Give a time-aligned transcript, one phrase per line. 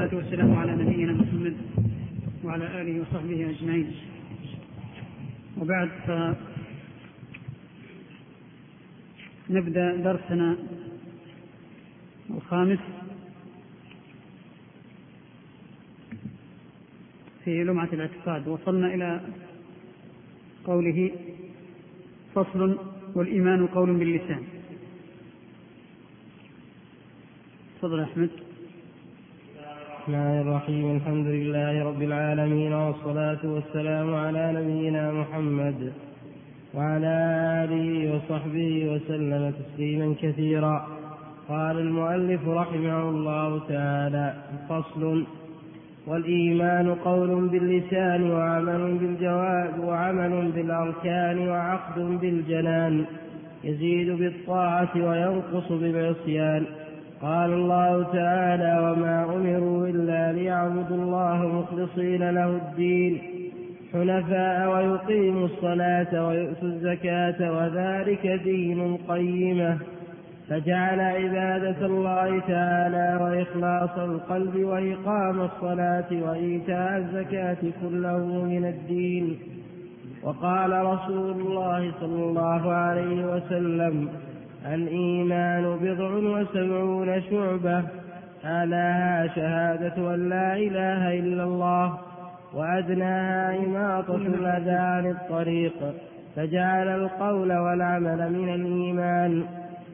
[0.00, 1.56] والصلاة والسلام على نبينا محمد
[2.44, 3.92] وعلى آله وصحبه أجمعين.
[5.60, 5.90] وبعد
[9.50, 10.56] نبدأ درسنا
[12.30, 12.78] الخامس
[17.44, 18.48] في لمعة الاعتقاد.
[18.48, 19.20] وصلنا إلى
[20.64, 21.10] قوله
[22.34, 22.78] فصل
[23.14, 24.42] والإيمان قول باللسان.
[27.78, 28.49] تفضل أحمد.
[30.10, 30.96] الله الرحيم.
[30.96, 35.92] الحمد لله رب العالمين والصلاة والسلام على نبينا محمد
[36.74, 37.14] وعلى
[37.62, 40.86] آله وصحبه وسلم تسليما كثيرا.
[41.48, 44.34] قال المؤلف رحمه الله تعالى
[44.68, 45.24] فصل
[46.06, 53.04] والإيمان قول باللسان وعمل بالجواب وعمل بالأركان وعقد بالجنان
[53.64, 56.62] يزيد بالطاعة وينقص بالعصيان
[57.22, 63.18] قال الله تعالى وما أمروا إلا ليعبدوا الله مخلصين له الدين
[63.92, 69.78] حنفاء ويقيموا الصلاة ويؤتوا الزكاة وذلك دين قيمة.
[70.48, 79.38] فجعل عبادة الله تعالى وإخلاص القلب وإقام الصلاة وإيتاء الزكاة كله من الدين.
[80.22, 84.08] وقال رسول الله صلى الله عليه وسلم
[84.66, 87.82] الإيمان بضع وسبعون شعبة.
[88.44, 91.98] أعلاها شهادة أن لا إله إلا الله
[92.54, 95.94] وأدناها إماطة الأذى عن الطريق.
[96.36, 99.44] فجعل القول والعمل من الإيمان.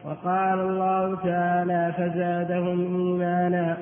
[0.05, 3.77] وقال الله تعالى فزادهم إيمانا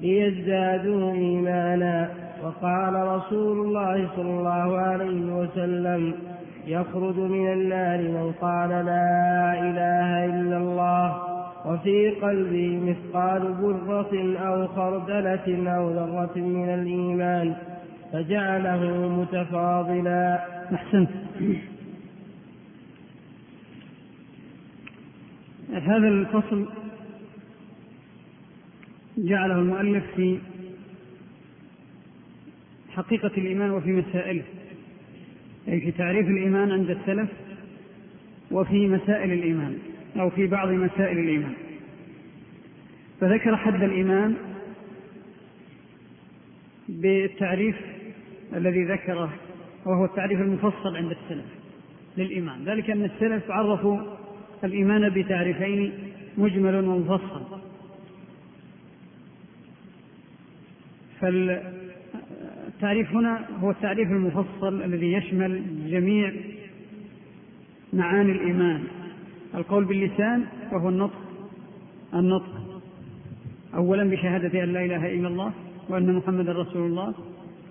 [0.00, 2.08] ليزدادوا إيمانا.
[2.44, 6.14] وقال رسول الله صلى الله عليه وسلم
[6.68, 11.06] يخرج من النار من قال لا إله إلا الله
[11.66, 17.56] وفي قلبه مثقال برة أو خردلة أو ذرة من الإيمان
[18.12, 20.46] فجعله متفاضلا.
[20.74, 21.10] أحسنت.
[25.72, 26.68] هذا الفصل
[29.18, 30.38] جعله المؤلف في
[32.88, 34.57] حقيقة الإيمان وفي مسائله.
[35.68, 37.28] أي في تعريف الإيمان عند السلف
[38.50, 39.78] وفي مسائل الإيمان
[40.16, 41.52] أو في بعض مسائل الإيمان.
[43.20, 44.36] فذكر حد الإيمان
[46.88, 47.76] بالتعريف
[48.56, 49.32] الذي ذكره
[49.86, 51.46] وهو التعريف المفصل عند السلف
[52.16, 52.64] للإيمان.
[52.64, 53.98] ذلك أن السلف عرفوا
[54.64, 55.92] الإيمان بتعريفين
[56.38, 57.60] مجمل ومفصل.
[62.78, 66.32] فالتعريف هنا هو التعريف المفصل الذي يشمل جميع
[67.92, 68.82] معاني الإيمان.
[69.54, 71.20] القول باللسان وهو النطق
[72.14, 72.82] النطق.
[73.74, 75.52] أولا بشهادة أن لا إله إلا الله
[75.88, 77.14] وأن محمدا رسول الله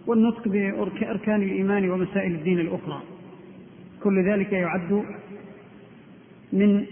[0.08, 3.02] والنطق بأركان الإيمان ومسائل الدين الأخرى.
[4.04, 5.04] كل ذلك يعد
[6.54, 6.86] من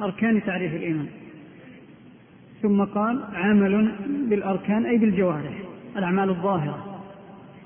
[0.00, 1.06] أركان تعريف الإيمان.
[2.62, 3.92] ثم قال عمل
[4.30, 5.62] بالأركان أي بالجوارح
[5.96, 6.87] الأعمال الظاهرة.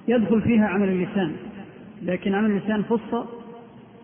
[0.09, 1.33] يدخل فيها عمل اللسان
[2.03, 3.29] لكن عمل اللسان خص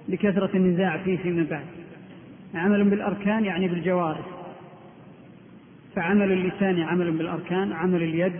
[0.08, 1.64] لكثرة النزاع فيه فيما بعد.
[2.54, 4.26] عمل بالأركان يعني بالجوارح.
[5.96, 8.32] فعمل اللسان عمل بالأركان عمل اليد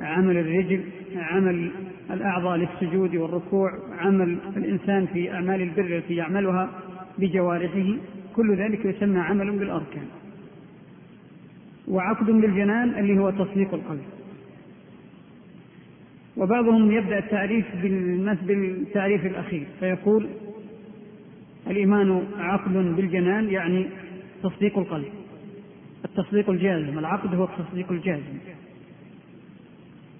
[0.00, 0.84] عمل الرجل
[1.16, 1.70] عمل
[2.10, 6.70] الأعضاء للسجود والركوع عمل الإنسان في أعمال البر التي يعملها
[7.18, 7.94] بجوارحه.
[8.36, 10.06] كل ذلك يسمى عمل بالأركان.
[11.88, 14.15] وعقد بالجنان اللي هو تصديق القلب.
[16.36, 17.66] وبعضهم يبدأ التعريف
[18.42, 20.28] بالتعريف الأخير فيقول
[21.66, 23.86] الإيمان عقد بالجنان يعني
[24.42, 25.12] تصديق القلب
[26.04, 28.38] التصديق الجازم العقد هو التصديق الجازم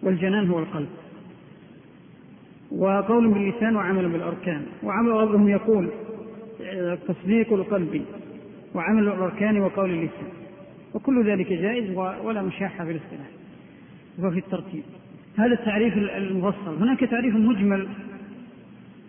[0.03, 0.89] والجنان هو القلب.
[2.71, 5.91] وقول باللسان وعمل بالأركان وعمل بعضهم يقول
[7.09, 8.05] تصديق القلب
[8.75, 10.29] وعمل الأركان وقول اللسان
[10.95, 13.31] وكل ذلك جائز ولا مشاحة في الاصطلاح
[14.19, 14.83] وفي الترتيب.
[15.37, 16.77] هذا التعريف المفصل.
[16.81, 17.89] هناك تعريف مجمل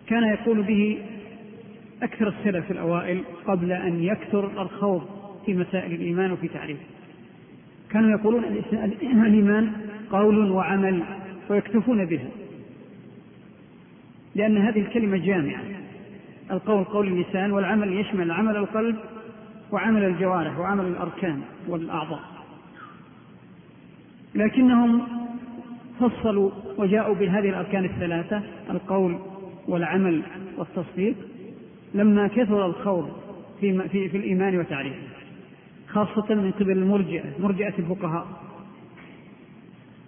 [0.06, 0.98] كان يقول به
[2.02, 5.02] أكثر السلف الأوائل قبل أن يكثر الخوض
[5.46, 6.84] في مسائل الإيمان وفي تعريفه.
[7.90, 9.72] كانوا يقولون الإيمان
[10.10, 11.02] قول وعمل
[11.50, 12.28] ويكتفون بها
[14.34, 15.62] لأن هذه الكلمة جامعة.
[16.50, 18.96] القول قول اللسان والعمل يشمل عمل القلب
[19.72, 22.24] وعمل الجوارح وعمل الأركان والأعضاء.
[24.34, 25.17] لكنهم
[26.00, 29.18] فصلوا وجاءوا بهذه الأركان الثلاثة القول
[29.68, 30.22] والعمل
[30.58, 31.16] والتصديق.
[31.94, 33.10] لما كثر الخوض
[33.60, 35.08] في, في, في الإيمان وتعريفه
[35.88, 38.26] خاصة من قبل المرجئة مرجئة الفقهاء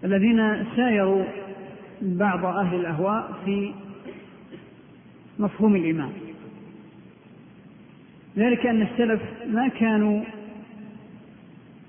[0.04, 1.24] الذين سايروا
[2.02, 3.72] بعض أهل الأهواء في
[5.38, 6.10] مفهوم الإيمان.
[8.38, 10.22] ذلك أن السلف ما كانوا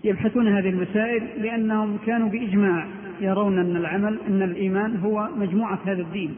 [0.04, 2.88] يبحثون هذه المسائل لأنهم كانوا بإجماع
[3.22, 6.36] يرون أن العمل أن الإيمان هو مجموعة هذا الدين.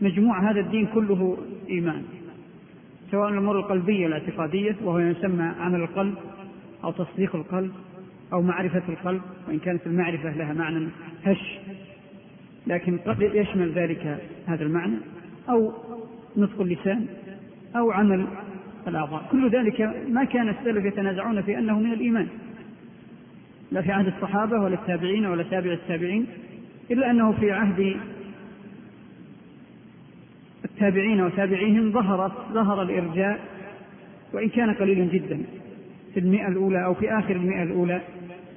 [0.00, 1.36] مجموع هذا الدين كله
[1.70, 2.02] إيمان.
[3.10, 6.14] سواء الأمور القلبية الاعتقادية وهو يسمى عمل القلب
[6.84, 7.72] أو تصديق القلب
[8.32, 10.88] أو معرفة القلب وإن كانت المعرفة لها معنى
[11.24, 11.58] هش.
[12.66, 14.96] لكن قد يشمل ذلك هذا المعنى
[15.48, 15.72] أو
[16.36, 17.06] نطق اللسان
[17.76, 18.26] أو عمل
[18.88, 19.28] الأعضاء.
[19.32, 22.28] كل ذلك ما كان السلف يتنازعون في أنه من الإيمان.
[23.72, 26.26] لا في عهد الصحابة ولا التابعين ولا تابع التابعين
[26.90, 27.96] إلا أنه في عهد
[30.64, 33.40] التابعين وتابعيهم ظهرت ظهر الإرجاء
[34.32, 35.42] وإن كان قليلا جدا
[36.14, 38.00] في المئة الأولى أو في آخر المئة الأولى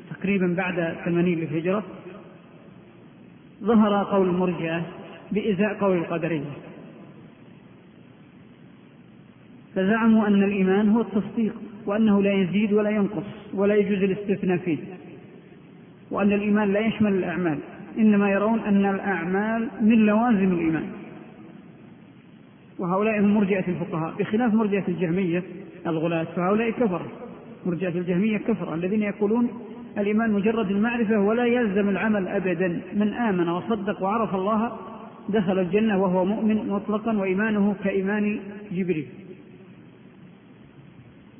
[0.10, 1.84] تقريبا بعد ثمانين للهجرة
[3.64, 4.86] ظهر قول المرجئة
[5.32, 6.52] بإزاء قول القدرية.
[9.76, 11.54] فزعموا أن الإيمان هو التصديق
[11.86, 13.24] وأنه لا يزيد ولا ينقص
[13.54, 14.78] ولا يجوز الاستثناء فيه.
[16.12, 17.58] وأن الإيمان لا يشمل الأعمال
[17.98, 20.88] إنما يرون أن الأعمال من لوازم الإيمان.
[22.80, 25.44] وهؤلاء هم مرجئة الفقهاء بخلاف مرجئة الجهمية
[25.88, 27.02] الغلاة فهؤلاء كفر
[27.66, 29.50] مرجئة الجهمية كفر الذين يقولون
[29.98, 32.82] الإيمان مجرد المعرفة ولا يلزم العمل أبدا.
[32.94, 34.72] من آمن وصدق وعرف الله
[35.30, 38.40] دخل الجنة وهو مؤمن مطلقا وإيمانه كإيمان
[38.72, 39.08] جبريل.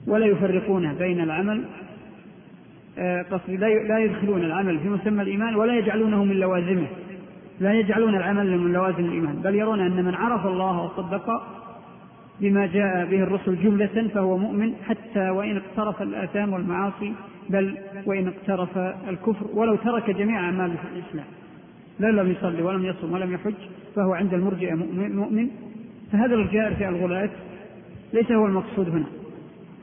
[0.08, 1.64] ولا يفرقون بين العمل
[3.32, 6.88] قصدي لا يدخلون العمل في مسمى الإيمان ولا يجعلونه من لوازمه.
[7.60, 9.36] لا يجعلون العمل من لوازم الإيمان.
[9.36, 11.44] بل يرون أن من عرف الله وصدق
[12.42, 17.14] بما جاء به الرسل جملة فهو مؤمن حتى وإن اقترف الآثام والمعاصي
[17.50, 18.78] بل وإن اقترف
[19.10, 19.46] الكفر.
[19.54, 21.26] ولو ترك جميع أعماله في الإسلام.
[22.00, 23.54] لا لم يصلي ولم يصم ولم يحج
[23.96, 25.48] فهو عند المرجئة مؤمن,
[26.12, 27.30] فهذا الإرجاء في الغلاة
[28.14, 29.06] ليس هو المقصود هنا.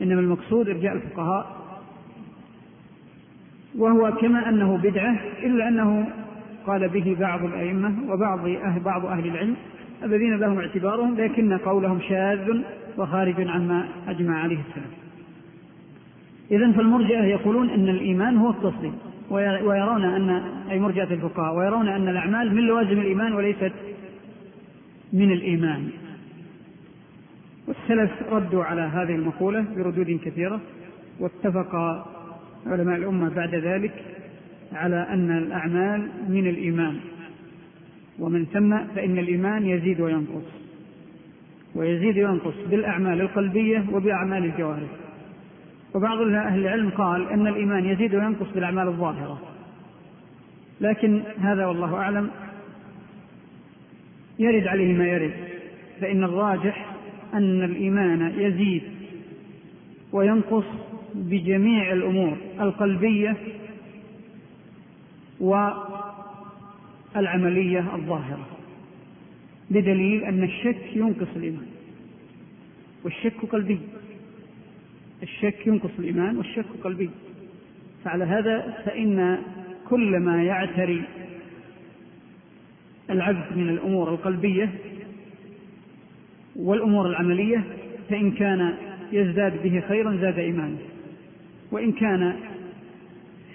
[0.02, 1.51] إنما المقصود إرجاء الفقهاء
[3.78, 6.08] وهو كما أنه بدعة إلا أنه
[6.66, 9.56] قال به بعض الأئمة وبعض أهل, بعض أهل العلم
[10.04, 12.62] الذين لهم اعتبارهم لكن قولهم شاذ
[12.98, 14.90] وخارج عما أجمع عليه السلام
[16.50, 18.92] إذا فالمرجئة يقولون أن الإيمان هو التصديق
[19.30, 23.72] ويرون أن أي مرجئة الفقهاء ويرون أن الأعمال من لوازم الإيمان وليست
[25.12, 25.88] من الإيمان.
[27.68, 30.60] والسلف ردوا على هذه المقولة بردود كثيرة
[31.20, 31.74] واتفق
[32.66, 33.92] علماء الأمة بعد ذلك
[34.72, 36.96] على أن الأعمال من الإيمان.
[38.18, 40.44] ومن ثم فإن الإيمان يزيد وينقص.
[41.74, 44.90] ويزيد وينقص بالأعمال القلبية وبأعمال الجوارح.
[45.94, 49.40] وبعض أهل العلم قال أن الإيمان يزيد وينقص بالأعمال الظاهرة.
[50.80, 52.30] لكن هذا والله أعلم
[54.38, 55.34] يرد عليه ما يرد.
[56.00, 56.92] فإن الراجح
[57.34, 58.82] أن الإيمان يزيد
[60.12, 60.64] وينقص
[61.14, 63.36] بجميع الأمور القلبية
[67.14, 68.46] والعملية الظاهرة
[69.70, 71.66] بدليل أن الشك ينقص الإيمان
[73.04, 73.78] والشك قلبي
[75.22, 77.10] الشك ينقص الإيمان والشك قلبي
[78.04, 79.38] فعلى هذا فإن
[79.88, 81.02] كل ما يعتري
[83.10, 84.70] العبد من الأمور القلبية
[86.56, 87.64] والأمور العملية
[88.10, 88.74] فإن كان
[89.12, 90.78] يزداد به خيرا زاد إيمانه.
[91.72, 92.36] وإن كان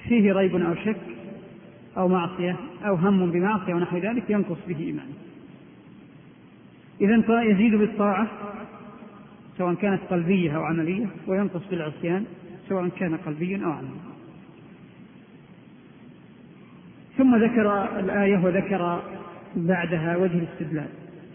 [0.08, 0.98] فيه ريب أو شك
[1.98, 2.56] أو معصية
[2.86, 5.14] أو هم بمعصية ونحو ذلك ينقص به إيمانه.
[7.02, 8.28] إذا يزيد بالطاعة
[9.58, 12.26] سواء كانت قلبية أو عملية وينقص بالعصيان
[12.70, 14.18] سواء كان قلبيا أو عمليا.
[17.18, 19.02] ثم ذكر الآية وذكر
[19.56, 20.88] بعدها وجه الاستدلال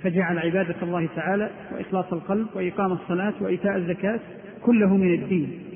[0.02, 4.20] فجعل عبادة الله تعالى وإخلاص القلب وإقام الصلاة وإيتاء الزكاة
[4.62, 5.71] كله من الدين.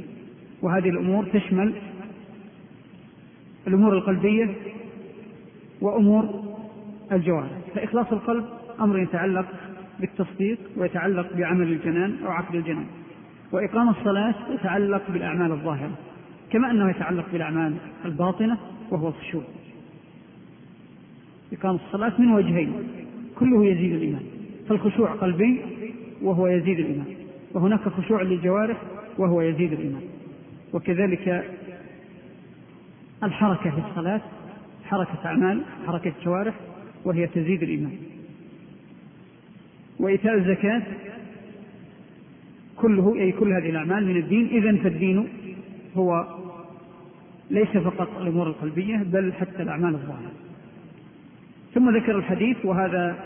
[0.67, 1.73] وهذه الأمور تشمل
[3.67, 4.55] الأمور القلبية
[5.81, 6.45] وأمور
[7.13, 7.51] الجوارح.
[7.75, 8.45] فإخلاص القلب
[8.81, 9.47] أمر يتعلق
[10.01, 12.87] بالتصديق ويتعلق بعمل الجنان أو عقد الجنان
[13.53, 15.91] وإقام الصلاة يتعلق بالأعمال الظاهرة
[16.51, 18.59] كما أنه يتعلق بالأعمال الباطنة
[18.91, 19.43] وهو الخشوع
[21.53, 22.73] إقام الصلاة من وجهين
[23.39, 24.23] كله يزيد الإيمان
[24.69, 25.61] فالخشوع قلبي
[26.23, 27.07] وهو يزيد الإيمان
[27.55, 28.83] وهناك خشوع للجوارح
[29.19, 30.03] وهو يزيد الإيمان.
[30.73, 31.45] وكذلك
[33.23, 34.21] الحركة في الصلاة
[34.85, 36.55] حركة أعمال حركة جوارح
[37.05, 37.99] وهي تزيد الإيمان.
[39.99, 40.83] وإيتاء الزكاة
[42.77, 45.29] كله أي كل هذه الأعمال من الدين إذا فالدين
[45.97, 46.27] هو
[47.51, 50.33] ليس فقط الأمور القلبية بل حتى الأعمال الظاهرة.
[51.75, 53.17] ثم ذكر الحديث وهذا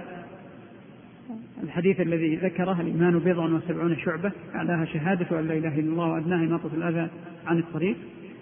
[1.63, 6.45] الحديث الذي ذكره الإيمان بضع وسبعون شعبة أعلاها شهادة أن لا إله إلا الله وأدناها
[6.45, 7.09] إماطة الأذى
[7.47, 7.97] عن الطريق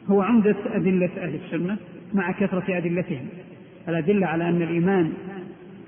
[0.09, 1.77] هو عمدة أدلة أهل السنة
[2.15, 3.27] مع كثرة أدلتهم.
[3.89, 5.13] الأدلة على أن الإيمان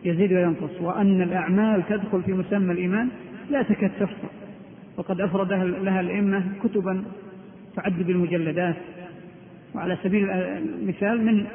[0.04, 3.08] يزيد وينقص وأن الأعمال تدخل في مسمى الإيمان
[3.50, 4.28] لا تكاد تحصى
[4.96, 5.52] وقد أفرد
[5.82, 7.04] لها الأئمة كتبا
[7.76, 8.76] تعد بالمجلدات.
[9.74, 11.46] وعلى سبيل المثال من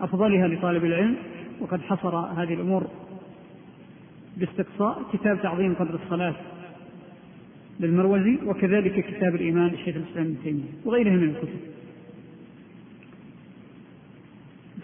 [0.00, 1.16] أفضلها لطالب العلم
[1.60, 2.86] وقد حصر هذه الأمور
[4.38, 6.34] باستقصاء كتاب تعظيم قدر الصلاة
[7.80, 11.60] للمروزي وكذلك كتاب الإيمان للشيخ الإسلام ابن تيمية وغيرها من الكتب.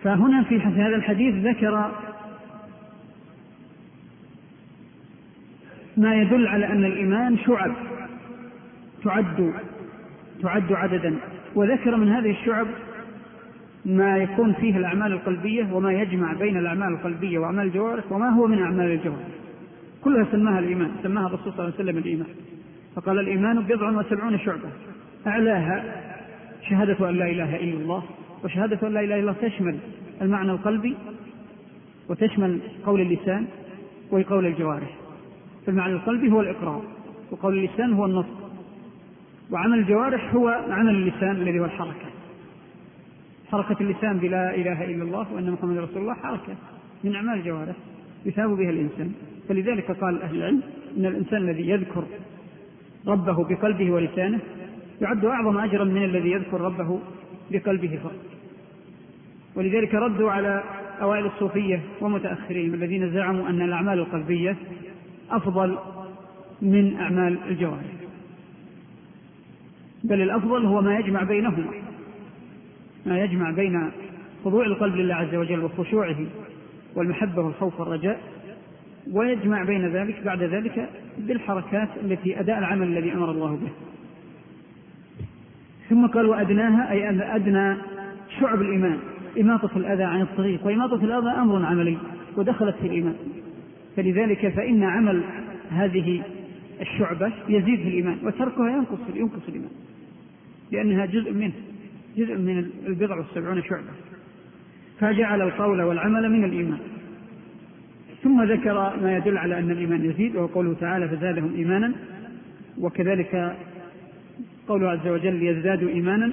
[0.02, 1.92] فهنا في هذا الحديث ذكر
[5.96, 7.74] ما يدل على أن الإيمان شعب
[9.04, 9.54] تعد
[10.42, 11.16] تعد عددا.
[11.54, 12.66] وذكر من هذه الشعب
[13.84, 18.62] ما يكون فيه الأعمال القلبية وما يجمع بين الأعمال القلبية وأعمال الجوارح وما هو من
[18.62, 19.43] أعمال الجوارح.
[20.04, 22.26] كلها سماها الإيمان سماها الرسول صلى الله عليه وسلم الإيمان.
[22.96, 24.68] فقال الإيمان بضع وسبعون شعبة.
[25.26, 25.84] أعلاها
[26.68, 28.02] شهادة أن لا إله إلا الله
[28.44, 29.78] وشهادة أن لا إله إلا الله تشمل
[30.22, 30.94] المعنى القلبي
[32.08, 33.46] وتشمل قول اللسان
[34.10, 34.90] وقول الجوارح.
[35.66, 36.82] فالمعنى القلبي هو الإقرار
[37.30, 38.50] وقول اللسان هو النطق
[39.50, 42.08] وعمل الجوارح هو عمل اللسان الذي هو الحركة.
[43.52, 46.54] حركة اللسان بلا إله إلا الله وأن محمد رسول الله حركة
[47.04, 47.76] من أعمال الجوارح
[48.26, 49.12] يثاب بها الإنسان.
[49.48, 50.62] فلذلك قال أهل العلم
[50.96, 52.04] أن الإنسان الذي يذكر
[53.06, 54.40] ربه بقلبه ولسانه
[55.00, 57.00] يعد أعظم أجرا من الذي يذكر ربه
[57.50, 58.20] بقلبه فقط.
[59.54, 60.62] ولذلك ردوا على
[61.02, 64.56] أوائل الصوفية ومتأخرين الذين زعموا أن الأعمال القلبية
[65.30, 65.78] أفضل
[66.62, 67.94] من أعمال الجوارح.
[70.04, 71.70] بل الأفضل هو ما يجمع بينهما
[73.06, 73.90] ما يجمع بين
[74.44, 76.16] خضوع القلب لله عز وجل وخشوعه
[76.94, 78.20] والمحبة والخوف والرجاء
[79.12, 83.70] ويجمع بين ذلك بعد ذلك بالحركات التي أداء العمل الذي أمر الله به.
[85.90, 87.76] ثم قال وأدناها أي أدنى
[88.40, 88.98] شعب الإيمان
[89.40, 91.98] إماطة الأذى عن الطريق وإماطة الأذى أمر عملي
[92.36, 93.14] ودخلت في الإيمان.
[93.96, 95.22] فلذلك فإن عمل
[95.70, 96.22] هذه
[96.80, 99.70] الشعبة يزيد في الإيمان وتركها ينقص ينقص الإيمان
[100.72, 101.52] لأنها جزء منه
[102.16, 103.90] جزء من البضع والسبعون شعبة.
[105.00, 106.78] فجعل القول والعمل من الإيمان.
[108.24, 111.92] ثم ذكر ما يدل على أن الإيمان يزيد وهو قوله تعالى فزادهم إيمانا.
[112.78, 113.56] وكذلك
[114.68, 116.32] قوله عز وجل ليزدادوا إيمانا.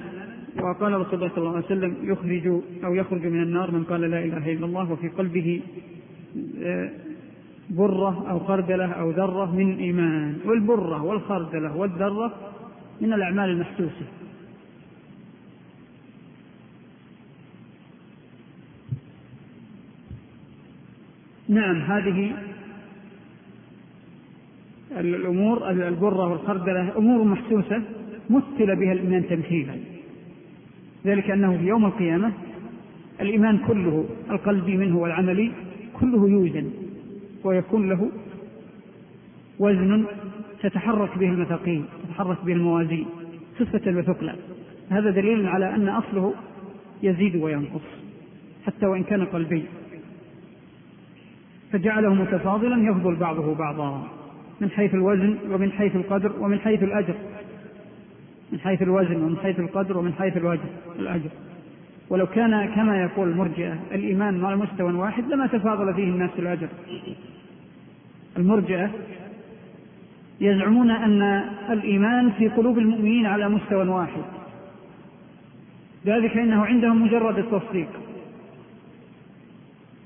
[0.60, 4.24] وقال رسول الله صلى الله عليه وسلم يخرج أو يخرج من النار من قال لا
[4.24, 5.60] إله إلا الله وفي قلبه
[6.62, 6.90] آه،
[7.70, 12.32] برة أو خردلة أو ذرة من إيمان والبرة والخردلة والذرة
[13.00, 14.06] من الأعمال المحسوسة.
[21.52, 22.32] نعم هذه
[24.90, 27.82] الأمور البرة والخردلة أمور محسوسة
[28.30, 29.74] مثل بها الإيمان تمثيلا.
[31.06, 32.32] ذلك أنه في يوم القيامة
[33.20, 35.52] الإيمان كله القلبي منه والعملي
[36.00, 36.70] كله يوزن
[37.44, 38.10] ويكون له
[39.58, 40.04] وزن
[40.62, 43.06] تتحرك به المثاقيل تتحرك به الموازين
[43.58, 44.34] خفة وثقلا
[44.90, 46.34] هذا دليل على أن أصله
[47.02, 47.82] يزيد وينقص
[48.66, 49.64] حتى وإن كان قلبي.
[51.72, 54.08] فجعله متفاضلا يفضل بعضه بعضا
[54.60, 57.14] من حيث الوزن ومن حيث القدر ومن حيث الأجر.
[58.52, 60.60] من حيث الوزن ومن حيث القدر ومن حيث الوجه
[60.98, 61.30] الأجر.
[62.10, 66.68] ولو كان كما يقول المرجئة الإيمان على مستوى واحد لما تفاضل فيه الناس الأجر.
[68.38, 68.90] المرجئة
[70.40, 71.22] يزعمون أن
[71.70, 74.22] الإيمان في قلوب المؤمنين على مستوى واحد.
[76.06, 77.88] ذلك إنه عندهم مجرد التصديق.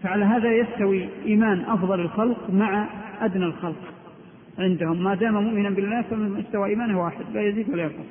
[0.03, 2.89] فعلى هذا يستوي إيمان أفضل الخلق مع
[3.21, 3.95] أدنى الخلق
[4.59, 5.05] عندهم.
[5.05, 8.07] ما دام مؤمنا بالله فمستوى إيمانه واحد لا يزيد ولا ينقص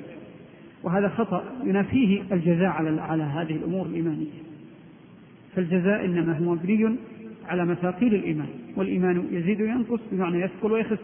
[0.82, 4.26] وهذا خطأ ينافيه الجزاء على على هذه الأمور الإيمانية.
[5.54, 6.96] فالجزاء إنما هو مبني
[7.48, 10.98] على مثاقيل الإيمان والإيمان يزيد وينقص بمعنى يثقل ويخف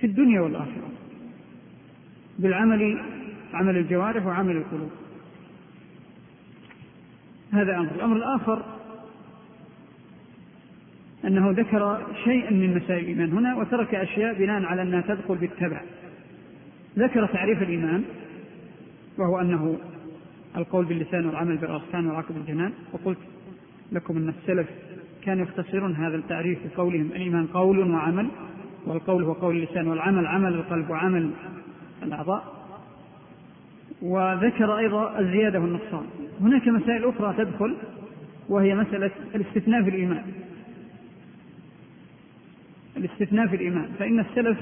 [0.00, 0.88] في الدنيا والآخرة.
[2.38, 2.98] بالعمل
[3.54, 4.90] عمل الجوارح وعمل القلوب.
[7.52, 7.90] هذا أمر.
[7.94, 8.77] الأمر الآخر
[11.24, 15.80] أنه ذكر شيئا من مسائل الإيمان هنا وترك أشياء بناء على أنها تدخل بالتبع.
[16.98, 18.04] ذكر تعريف الإيمان
[19.18, 19.76] وهو أنه
[20.56, 22.72] القول باللسان والعمل بالأركان والعقل بالجنان.
[22.92, 23.18] وقلت
[23.92, 24.68] لكم أن السلف
[25.24, 28.28] كانوا يختصرون هذا التعريف بقولهم الإيمان قول وعمل
[28.86, 31.30] والقول هو قول اللسان والعمل عمل القلب وعمل
[32.02, 32.58] الأعضاء.
[34.02, 36.06] وذكر أيضا الزيادة والنقصان.
[36.40, 37.76] هناك مسائل أخرى تدخل
[38.48, 40.22] وهي مسألة الاستثناء في الإيمان.
[42.98, 43.88] الاستثناء في الإيمان.
[43.98, 44.58] فإن السلف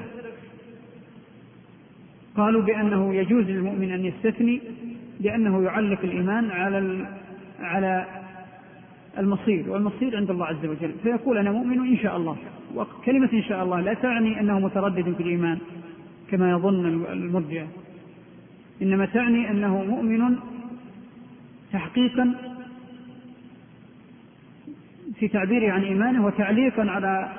[2.36, 4.60] قالوا بأنه يجوز للمؤمن أن يستثني
[5.20, 7.06] لأنه يعلق الإيمان على
[7.60, 8.06] على
[9.18, 10.92] المصير والمصير عند الله عز وجل.
[11.02, 12.36] فيقول أنا مؤمن إن شاء الله.
[12.74, 15.58] وكلمة إن شاء الله لا تعني أنه متردد في الإيمان
[16.30, 17.66] كما يظن المرجئة
[18.82, 20.36] إنما تعني أنه مؤمن
[21.72, 22.34] تحقيقا
[25.18, 27.32] في تعبيره عن إيمانه وتعليقا على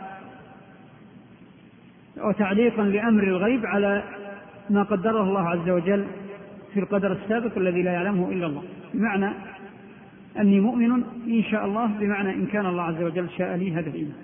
[2.23, 4.03] وتعليقا لأمر الغيب على
[4.69, 6.05] ما قدره الله عز وجل
[6.73, 8.63] في القدر السابق الذي لا يعلمه إلا الله.
[8.93, 9.29] بمعنى
[10.39, 14.17] أني مؤمن إن شاء الله بمعنى إن كان الله عز وجل شاء لي هذا الإيمان.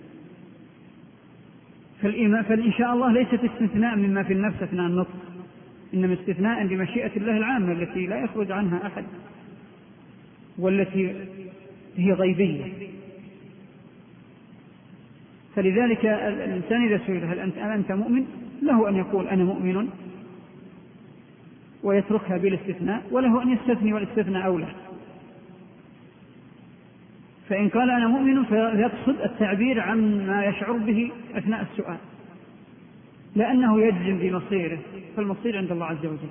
[2.01, 5.15] فالإيمان فإن شاء الله ليست استثناء مما في النفس أثناء النطق
[5.93, 9.03] إنما استثناء لمشيئة الله العامة التي لا يخرج عنها أحد
[10.57, 11.15] والتي
[11.97, 12.92] هي غيبية.
[15.55, 18.25] فلذلك الإنسان إذا سئل هل أنت, أنت مؤمن؟
[18.61, 19.89] له أن يقول أنا مؤمن
[21.83, 24.67] ويتركها بالاستثناء وله أن يستثني والاستثناء أولى.
[27.49, 31.97] فإن قال أنا مؤمن فيقصد التعبير عما يشعر به أثناء السؤال
[33.35, 34.79] لأنه يجزم بمصيره
[35.17, 36.29] فالمصير عند الله عز وجل.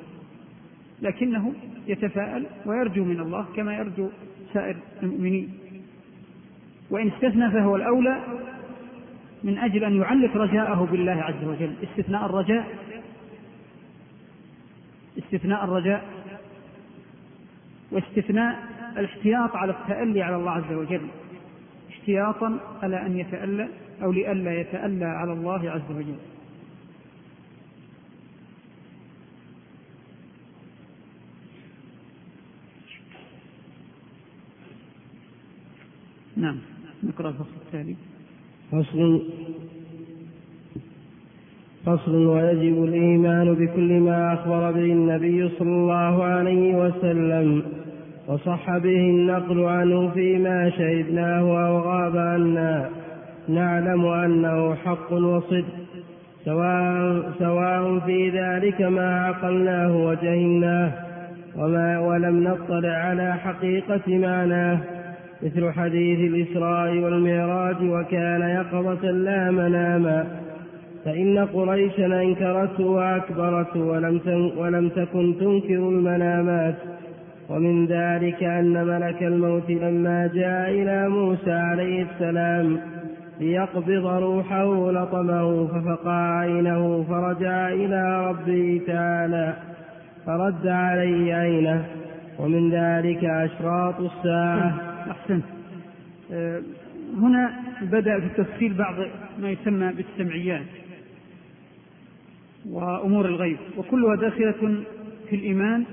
[1.02, 1.52] لكنه
[1.86, 4.08] يتفاءل ويرجو من الله كما يرجو
[4.54, 5.52] سائر المؤمنين.
[6.90, 8.20] وإن استثنى فهو الأولى
[9.44, 11.74] من أجل أن يعلق رجاءه بالله عز وجل.
[11.82, 12.66] استثناء الرجاء.
[15.18, 16.04] استثناء الرجاء.
[17.92, 18.68] واستثناء
[18.98, 21.06] الاحتياط على التألي على الله عز وجل.
[21.90, 23.68] احتياطا على أن يتألى
[24.02, 26.16] أو لئلا يتألى على الله عز وجل.
[36.36, 36.58] نعم
[37.02, 37.96] نقرأ الفصل التالي.
[38.72, 39.22] فصل
[41.86, 47.62] فصل ويجب الإيمان بكل ما أخبر به النبي صلى الله عليه وسلم
[48.28, 52.88] وصح به النقل عنه فيما شهدناه أو غاب عنا.
[53.48, 55.64] نعلم أنه حق وصدق
[56.44, 60.92] سواء, سواء في ذلك ما عقلناه وجهلناه
[61.56, 64.78] وما ولم نطلع على حقيقة معناه.
[65.42, 70.26] مثل حديث الإسراء والمعراج وكان يقظة لا مناما
[71.04, 74.20] فإن قريشا أنكرته وأكبرته ولم,
[74.56, 76.74] ولم تكن تنكر المنامات.
[77.48, 82.78] ومن ذلك أن ملك الموت لما جاء إلى موسى عليه السلام
[83.40, 89.54] ليقبض روحه لطمه ففقع عينه فرجع إلى ربه تعالى
[90.26, 91.84] فرد عليه عينه.
[92.38, 94.91] ومن ذلك أشراط الساعة.
[95.10, 95.44] أحسنت.
[96.32, 96.62] أه،
[97.16, 98.94] هنا بدأ في تفصيل بعض
[99.38, 100.66] ما يسمى بالسمعيات
[102.68, 104.84] وأمور الغيب وكلها داخلة
[105.28, 105.84] في الإيمان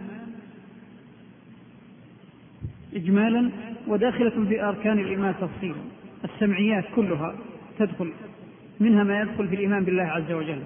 [2.96, 3.50] إجمالا
[3.88, 5.82] وداخلة في أركان الإيمان تفصيلا.
[6.24, 7.36] السمعيات كلها
[7.80, 8.12] تدخل
[8.80, 10.62] منها ما يدخل في الإيمان بالله عز وجل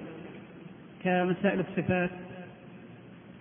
[1.04, 2.10] كمسائل الصفات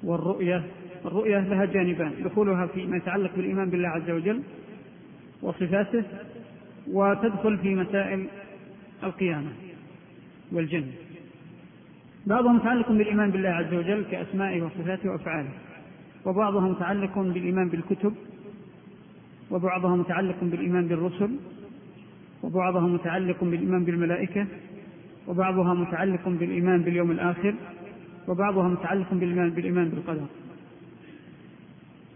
[0.04, 0.63] والرؤية.
[1.06, 4.42] الرؤية لها جانبان دخولها فيما يتعلق بالإيمان بالله عز وجل
[5.44, 6.04] وصفاته
[6.92, 8.26] وتدخل في مسائل
[9.04, 9.52] القيامة
[10.52, 10.92] والجنة.
[12.28, 15.50] بعضها متعلق بالإيمان بالله عز وجل كأسمائه وصفاته وأفعاله
[16.26, 18.14] وبعضها متعلق بالإيمان بالكتب
[19.52, 21.30] وبعضها متعلق بالإيمان بالرسل
[22.44, 24.48] وبعضها متعلق بالإيمان بالملائكة
[25.28, 27.56] وبعضها متعلق بالإيمان باليوم الآخر
[28.28, 30.26] وبعضها متعلق بالإيمان, بالإيمان بالقدر.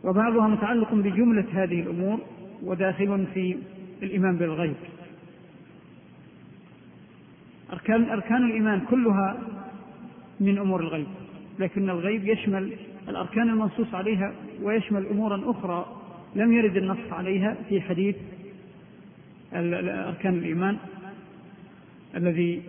[0.04, 2.20] وبعضها متعلق بجملة هذه الأمور
[2.63, 3.58] وداخل في
[4.04, 4.76] الإيمان بالغيب.
[7.74, 9.38] أركان, أركان الإيمان كلها
[10.39, 11.08] من أمور الغيب
[11.60, 12.74] لكن الغيب يشمل
[13.10, 16.02] الأركان المنصوص عليها ويشمل أمورا أخرى
[16.36, 18.15] لم يرد النص عليها في حديث
[19.54, 20.78] أركان الإيمان
[22.15, 22.62] الذي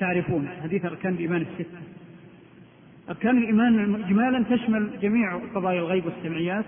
[0.00, 1.78] تعرفون حديث أركان الإيمان الستة.
[3.08, 6.64] أركان الإيمان إجمالا تشمل جميع قضايا الغيب والسمعيات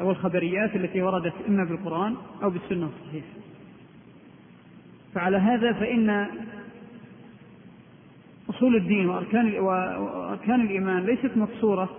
[0.00, 3.26] أو الخبريات التي وردت إما بالقرآن أو بالسنة الصحيحة.
[5.14, 6.26] فعلى هذا فإن
[8.50, 11.90] أصول الدين وأركان وأركان الإيمان ليست مقصورة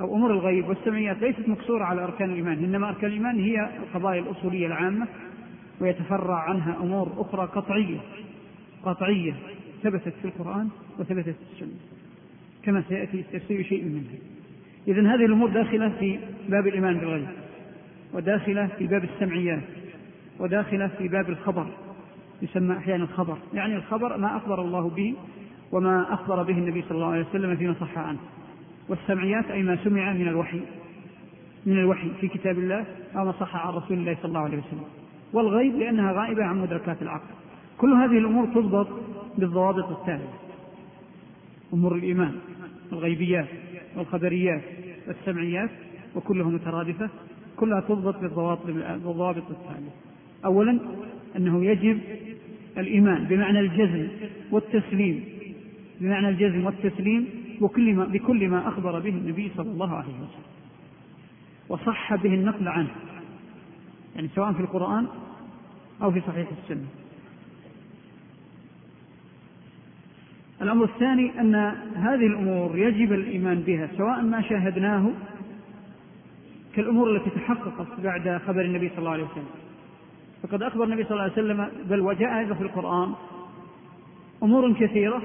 [0.00, 2.64] أو أمور الغيب والسمعيات ليست مقصورة على أركان الإيمان.
[2.64, 5.06] إنما أركان الإيمان هي القضايا الأصولية العامة
[5.80, 7.98] ويتفرع عنها أمور أخرى قطعية
[8.84, 9.34] قطعية
[9.82, 11.78] ثبتت في القرآن وثبتت في السنة.
[12.62, 14.18] كما سيأتي تفسير شيء منها.
[14.88, 17.28] إذا هذه الأمور داخلة في باب الإيمان بالغيب.
[18.12, 19.62] وداخلة في باب السمعيات
[20.38, 21.66] وداخلة في باب الخبر
[22.42, 25.14] يسمى أحيانا الخبر يعني الخبر ما أخبر الله به
[25.72, 28.18] وما أخبر به النبي صلى الله عليه وسلم فيما صح عنه.
[28.88, 30.60] والسمعيات أي ما سمع من الوحي
[31.66, 32.84] من الوحي في كتاب الله
[33.16, 34.84] أو ما صح عن رسول الله صلى الله عليه وسلم.
[35.32, 37.34] والغيب لأنها غائبة عن مدركات العقل.
[37.78, 38.88] كل هذه الأمور تضبط
[39.38, 40.28] بالضوابط التالية
[41.72, 42.34] أمور الإيمان
[42.92, 43.48] الغيبيات
[43.96, 44.62] والخبريات
[45.08, 45.70] والسمعيات
[46.14, 47.10] وكلها مترادفة
[47.62, 49.90] كلها تضبط بالضوابط التالية
[50.44, 50.80] أولا
[51.36, 52.00] أنه يجب
[52.78, 54.08] الإيمان بمعنى الجزم
[54.50, 55.24] والتسليم
[56.00, 57.28] بمعنى الجزم والتسليم
[57.60, 60.52] وكل ما بكل ما أخبر به النبي صلى الله عليه وسلم.
[61.68, 62.90] وصح به النقل عنه
[64.16, 65.06] يعني سواء في القرآن
[66.02, 66.86] أو في صحيح السنة.
[70.62, 71.54] الأمر الثاني أن
[71.94, 75.10] هذه الأمور يجب الإيمان بها سواء ما شاهدناه
[76.74, 79.46] كالأمور التي تحققت بعد خبر النبي صلى الله عليه وسلم.
[80.42, 83.12] فقد أخبر النبي صلى الله عليه وسلم بل وجاء أيضا في القرآن
[84.42, 85.22] أمور كثيرة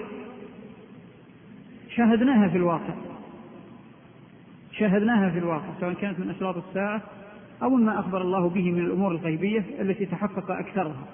[1.95, 2.93] شاهدناها في الواقع.
[4.71, 7.01] شاهدناها في الواقع سواء كانت من أشراط الساعة
[7.63, 11.07] أو ما أخبر الله به من الأمور الغيبية التي تحقق أكثرها.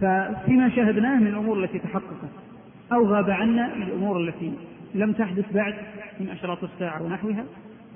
[0.00, 2.30] ففيما شاهدناه من الأمور التي تحققت
[2.92, 4.52] أو غاب عنا الأمور التي
[4.94, 5.74] لم تحدث بعد
[6.20, 7.44] من أشراط الساعة ونحوها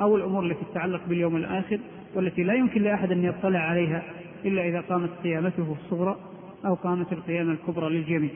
[0.00, 1.80] أو الأمور التي تتعلق باليوم الآخر
[2.14, 4.02] والتي لا يمكن لأحد أن يطلع عليها
[4.44, 6.16] إلا إذا قامت قيامته الصغرى
[6.66, 8.30] أو قامت القيامة الكبرى للجميع.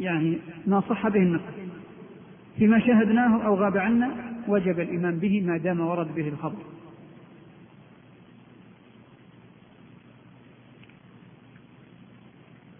[0.00, 1.52] يعني ما صح به النقل.
[2.58, 4.10] فيما شاهدناه أو غاب عنا
[4.48, 6.62] وجب الإيمان به ما دام ورد به الخبر.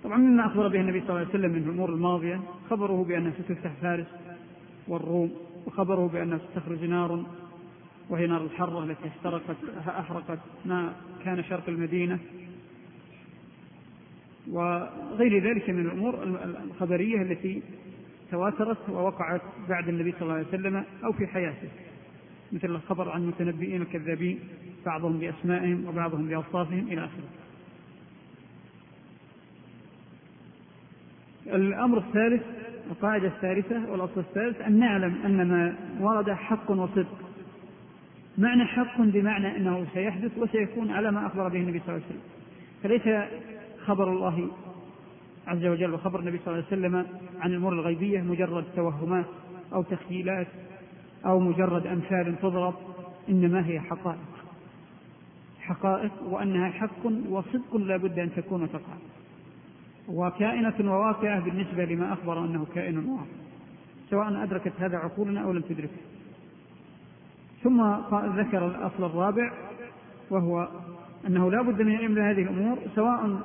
[0.04, 3.72] طبعا مما أخبر به النبي صلى الله عليه وسلم من الأمور الماضية خبره بأنها ستفتح
[3.82, 4.06] فارس
[4.88, 5.30] والروم.
[5.66, 7.24] وخبره بأنها ستخرج نار
[8.08, 9.56] وهي نار الحرة التي احترقت
[9.88, 10.92] أحرقت ما
[11.24, 12.18] كان شرق المدينة.
[14.50, 16.22] وغير ذلك من الأمور
[16.64, 17.62] الخبرية التي
[18.30, 21.68] تواترت ووقعت بعد النبي صلى الله عليه وسلم أو في حياته.
[22.52, 24.38] مثل الخبر عن المتنبئين الكذابين
[24.86, 27.28] بعضهم بأسمائهم وبعضهم بأوصافهم إلى آخره.
[31.46, 32.42] الأمر الثالث
[32.90, 37.18] القاعدة الثالثة والأصل الثالث أن نعلم أن ما ورد حق وصدق.
[38.38, 42.22] معنى حق بمعنى أنه سيحدث وسيكون على ما أخبر به النبي صلى الله عليه وسلم.
[42.82, 43.28] فليس
[43.86, 44.48] خبر الله
[45.46, 47.06] عز وجل وخبر النبي صلى الله عليه وسلم
[47.40, 49.26] عن الأمور الغيبية مجرد توهمات
[49.72, 50.46] أو تخيلات
[51.26, 52.74] أو مجرد أمثال تضرب
[53.28, 54.18] إنما هي حقائق.
[55.60, 58.94] حقائق وأنها حق وصدق لا بد أن تكون وتقع
[60.08, 63.24] وكائنة وواقعة بالنسبة لما أخبر أنه كائن واقع.
[64.10, 66.00] سواء أدركت هذا عقولنا أو لم تدركه.
[67.62, 69.52] ثم ذكر الأصل الرابع
[70.30, 70.68] وهو
[71.26, 73.40] أنه لا بد من علم هذه الأمور سواء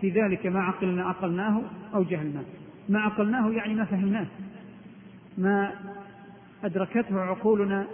[0.00, 1.62] في ذلك ما عقلنا عقلناه
[1.94, 2.44] أو جهلناه.
[2.88, 4.26] ما عقلناه يعني ما فهمناه.
[5.38, 5.72] ما
[6.64, 7.86] أدركته عقولنا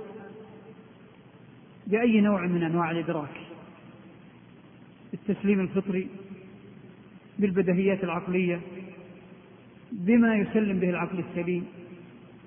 [1.87, 3.41] بأي نوع من أنواع الإدراك.
[5.15, 6.09] التسليم الفطري
[7.39, 8.61] بالبدهيات العقلية
[9.93, 11.67] بما يسلم به العقل السليم.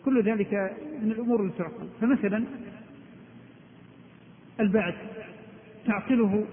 [0.06, 0.54] كل ذلك
[1.02, 1.88] من الأمور التي تعقل.
[2.02, 2.44] فمثلا
[4.60, 4.96] البعث
[5.86, 6.46] تعقله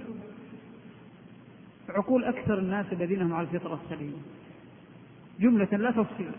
[1.89, 4.19] عقول أكثر الناس الذين هم على الفطرة السليمة.
[5.41, 6.31] جملة لا تفصيل.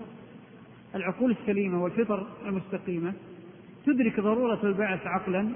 [0.95, 3.13] العقول السليمة والفطر المستقيمة
[3.85, 5.49] تدرك ضرورة البعث عقلا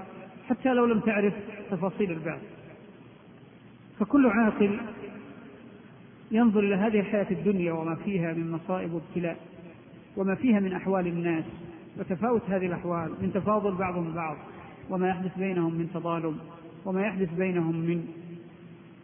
[0.50, 1.34] حتى لو لم تعرف
[1.72, 2.42] تفاصيل البعث.
[4.00, 4.80] فكل عاقل
[6.32, 9.38] ينظر إلى هذه الحياة الدنيا وما فيها من مصائب وابتلاء
[10.18, 11.46] وما فيها من أحوال الناس
[11.98, 14.38] وتفاوت هذه الأحوال من تفاضل بعضهم البعض
[14.90, 16.38] وما يحدث بينهم من تظالم
[16.86, 18.06] وما يحدث بينهم من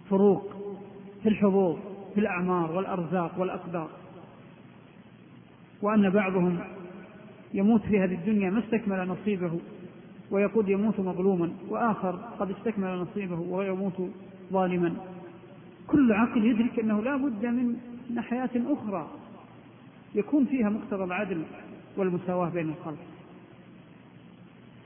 [0.09, 0.51] فروق
[1.23, 1.77] في الحظوظ
[2.13, 3.89] في الأعمار والأرزاق والأقدار.
[5.81, 6.59] وأن بعضهم
[7.53, 9.59] يموت في هذه الدنيا ما استكمل نصيبه
[10.31, 14.09] ويقول يموت مظلوما وآخر قد استكمل نصيبه ويموت
[14.51, 14.95] ظالما.
[15.87, 19.09] كل عقل يدرك أنه لا بد من حياة أخرى
[20.15, 21.43] يكون فيها مقتضى العدل
[21.97, 22.97] والمساواة بين الخلق.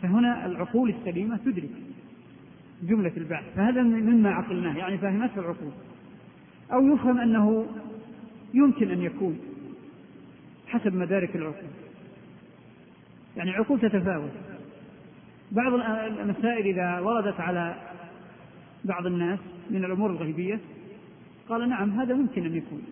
[0.01, 1.69] فهنا العقول السليمة تدرك
[2.83, 3.43] جملة البعث.
[3.55, 5.71] فهذا مما عقلناه يعني فهمته العقول.
[6.73, 7.65] أو يفهم أنه
[8.53, 9.39] يمكن أن يكون
[10.67, 11.69] حسب مدارك العقول.
[13.37, 14.31] يعني العقول تتفاوت.
[15.51, 15.73] بعض
[16.19, 17.75] المسائل إذا وردت على
[18.85, 20.59] بعض الناس من الأمور الغيبية
[21.49, 22.83] قال نعم هذا ممكن أن يكون.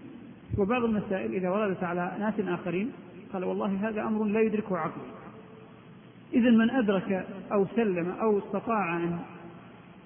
[0.58, 2.92] وبعض المسائل إذا وردت على ناس آخرين
[3.34, 5.02] قال والله هذا أمر لا يدركه عقل.
[6.34, 9.20] إذا من أدرك أو سلم أو استطاع أن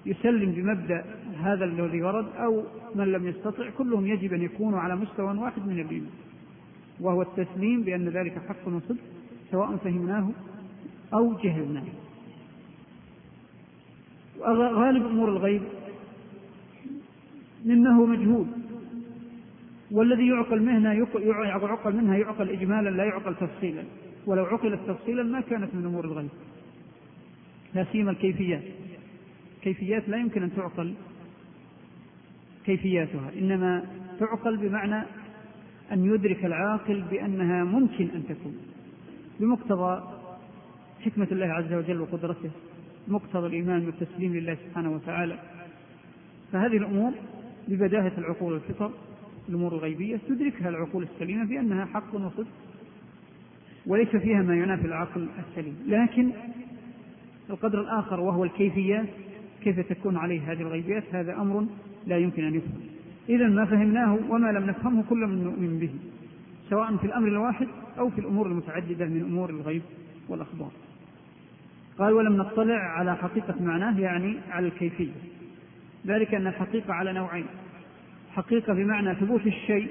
[0.06, 1.04] يسلم بمبدأ
[1.42, 5.80] هذا الذي ورد أو من لم يستطع كلهم يجب أن يكونوا على مستوى واحد من
[5.80, 6.10] الإيمان
[7.00, 8.96] وهو التسليم بأن ذلك حق وصدق
[9.50, 10.30] سواء فهمناه
[11.14, 11.84] أو جهلناه.
[14.80, 15.62] غالب أمور الغيب
[17.64, 18.46] مما مجهول.
[19.90, 23.84] والذي يعقل منها يعقل منها يعقل إجمالا لا يعقل تفصيلا.
[24.26, 26.28] ولو عقلت تفصيلا ما كانت من أمور الغيب.
[27.74, 28.62] لا سيما الكيفيات.
[29.62, 30.94] كيفيات لا يمكن أن تعقل
[32.64, 33.30] كيفياتها.
[33.38, 33.84] إنما
[34.18, 35.06] تعقل بمعنى
[35.92, 38.56] أن يدرك العاقل بأنها ممكن أن تكون.
[39.40, 40.02] بمقتضى
[41.00, 42.50] حكمة الله عز وجل وقدرته.
[43.08, 45.38] مقتضى الإيمان والتسليم لله سبحانه وتعالى.
[46.52, 47.12] فهذه الأمور
[47.68, 48.90] ببداهة العقول والفطر
[49.48, 52.46] الأمور الغيبية تدركها العقول السليمة بأنها حق وصدق
[53.86, 55.76] وليس فيها ما ينافي العقل السليم.
[55.86, 56.30] لكن
[57.50, 59.08] القدر الآخر وهو الكيفيات
[59.62, 61.66] كيف تكون عليه هذه الغيبيات؟ هذا أمر
[62.06, 62.80] لا يمكن أن يفهم.
[63.28, 65.90] إذا ما فهمناه وما لم نفهمه كل من نؤمن به
[66.70, 69.82] سواء في الأمر الواحد أو في الأمور المتعددة من أمور الغيب
[70.28, 70.70] والأخبار.
[71.98, 75.12] قال ولم نطلع على حقيقة معناه يعني على الكيفية.
[76.06, 77.46] ذلك أن الحقيقة على نوعين.
[78.32, 79.88] حقيقة بمعنى ثبوت الشيء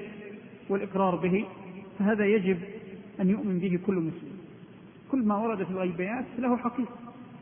[0.68, 1.44] والإقرار به
[1.98, 2.58] فهذا يجب
[3.20, 4.38] أن يؤمن به كل مسلم.
[5.10, 6.96] كل ما ورد في الغيبيات له حقيقة.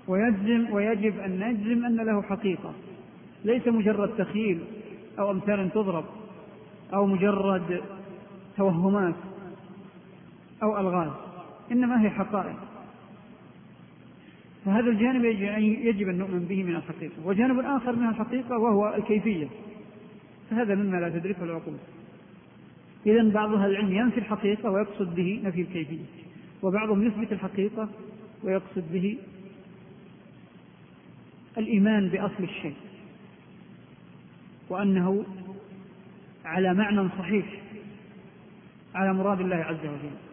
[0.09, 2.74] ويجزم ويجب أن نجزم أن له حقيقة.
[3.44, 4.61] ليس مجرد تخيل
[5.18, 6.04] أو أمثال تضرب
[6.94, 7.80] أو مجرد
[8.56, 9.14] توهمات
[10.62, 11.11] أو ألغاز.
[11.72, 12.69] إنما هي حقائق.
[14.64, 17.26] فهذا الجانب يجب أن نؤمن به من الحقيقة.
[17.26, 19.48] وجانب آخر من الحقيقة وهو الكيفية.
[20.50, 21.76] فهذا مما لا تدركه العقول
[23.06, 26.04] إذا بعض أهل العلم ينفي الحقيقة ويقصد به نفي الكيفية.
[26.62, 27.88] وبعضهم يثبت الحقيقة
[28.44, 29.18] ويقصد به
[31.58, 32.74] الإيمان بأصل الشيء.
[34.68, 35.24] وأنه
[36.44, 37.46] على معنى صحيح
[38.94, 40.29] على مراد الله عز وجل.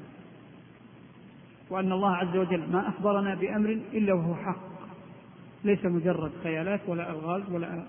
[1.69, 4.67] وأن الله عز وجل ما أخبرنا بأمر إلا وهو حق.
[5.63, 7.83] ليس مجرد خيالات ولا ألغاز ولا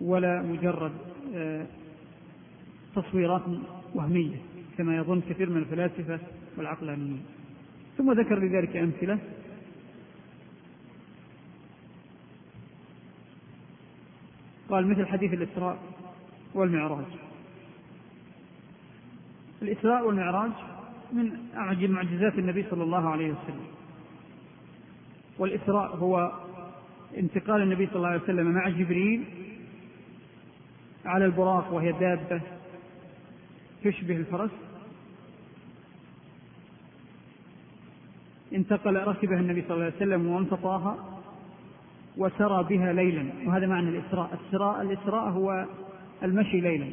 [0.00, 0.92] ولا مجرد
[1.34, 1.66] آه،
[2.96, 3.42] تصويرات
[3.94, 4.36] وهمية
[4.78, 6.18] كما يظن كثير من الفلاسفة
[6.58, 7.22] والعقلانيين.
[7.98, 9.18] ثم ذكر لذلك أمثلة.
[14.70, 15.78] قال مثل حديث الإسراء
[16.54, 17.04] والمعراج.
[19.62, 20.52] الإسراء والمعراج
[21.14, 23.66] من أعجب معجزات النبي صلى الله عليه وسلم.
[25.38, 26.32] والإسراء هو
[27.16, 29.24] انتقال النبي صلى الله عليه وسلم مع جبريل
[31.04, 32.40] على البراق وهي دابة
[33.84, 34.50] تشبه الفرس.
[38.54, 41.20] انتقل ركبها النبي صلى الله عليه وسلم وانتطاها
[42.16, 43.32] وسرى بها ليلا.
[43.46, 44.38] وهذا معنى الإسراء.
[44.44, 45.66] السراء الإسراء هو
[46.22, 46.86] المشي ليلا.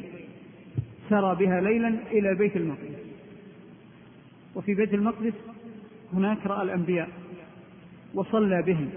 [1.10, 3.01] سرى بها ليلا إلى بيت المقدس.
[4.54, 5.32] وفي بيت المقدس
[6.12, 7.08] هناك رأى الأنبياء
[8.14, 8.90] وصلى بهم.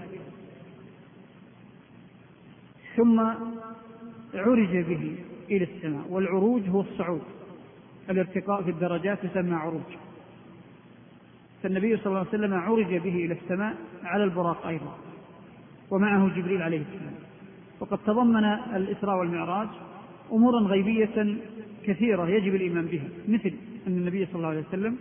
[2.96, 3.20] ثم
[4.34, 5.16] عرج به
[5.50, 7.22] إلى السماء والعروج هو الصعود
[8.10, 9.90] الارتقاء في الدرجات يسمى عروج.
[11.62, 14.98] فالنبي صلى الله عليه وسلم عرج به إلى السماء على البراق أيضا
[15.90, 17.14] ومعه جبريل عليه السلام.
[17.80, 18.44] وقد تضمن
[18.76, 19.68] الإسراء والمعراج
[20.32, 21.36] أمورا غيبية
[21.84, 23.52] كثيرة يجب الإيمان بها مثل
[23.86, 24.96] أن النبي صلى الله عليه وسلم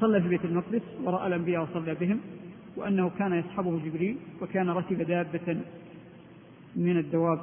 [0.00, 2.20] صلى في بيت المقدس ورأى الأنبياء وصلى بهم
[2.76, 5.56] وأنه كان يصحبه جبريل وكان ركب دابة
[6.76, 7.40] من الدواب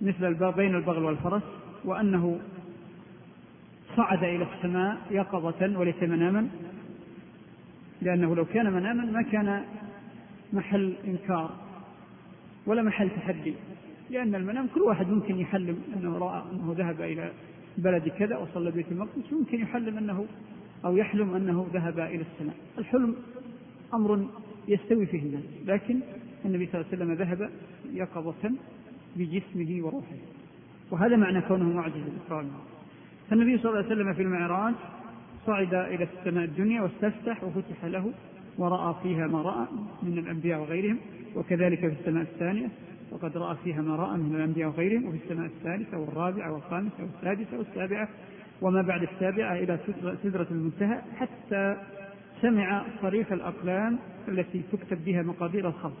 [0.00, 1.42] مثل بين البغل والفرس
[1.84, 2.40] وأنه
[3.96, 6.48] صعد إلى السماء يقظة وليس مناما
[8.02, 9.64] لأنه لو كان مناما ما كان
[10.52, 11.50] محل إنكار
[12.66, 13.54] ولا محل تحدي
[14.10, 17.32] لأن المنام كل واحد ممكن يحلم أنه رأى أنه ذهب إلى
[17.78, 20.26] بلد كذا وصلى بيت المقدس ممكن يحلم أنه
[20.84, 22.56] أو يحلم أنه ذهب إلى السماء.
[22.78, 23.16] الحلم
[23.94, 24.26] أمر
[24.68, 26.00] يستوي فيه الناس لكن
[26.44, 27.50] النبي صلى الله عليه وسلم ذهب
[27.92, 28.50] يقظة
[29.16, 30.16] بجسمه وروحه.
[30.90, 32.44] وهذا معنى كونه معجز الإسراء
[33.30, 34.74] فالنبي صلى الله عليه وسلم في المعراج
[35.46, 38.12] صعد إلى السماء الدنيا واستفتح وفتح له
[38.58, 39.66] ورأى فيها ما رأى
[40.02, 40.98] من الأنبياء وغيرهم
[41.36, 42.68] وكذلك في السماء الثانية
[43.10, 48.08] وقد رأى فيها ما رأى من الأنبياء وغيرهم وفي السماء الثالثة والرابعة والخامسة والسادسة والسابعة
[48.62, 49.78] وما بعد السابعة إلى
[50.22, 51.76] سدرة المنتهى حتى
[52.42, 55.96] سمع صريخ الأقلام التي تكتب بها مقادير الخلق.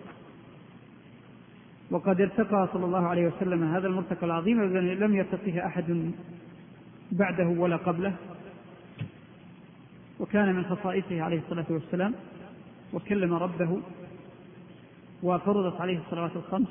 [1.90, 6.10] وقد ارتقى صلى الله عليه وسلم هذا المرتقى العظيم الذي لم يرتقيه أحد
[7.12, 8.16] بعده ولا قبله
[10.20, 12.14] وكان من خصائصه عليه الصلاة والسلام
[12.92, 13.80] وكلم ربه
[15.22, 16.68] وفرضت عليه الصلوات الخمس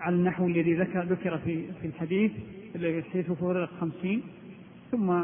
[0.00, 2.32] على النحو الذي ذكر ذكر في في الحديث.
[3.12, 4.22] حيث فرضت خمسين
[4.92, 5.22] ثم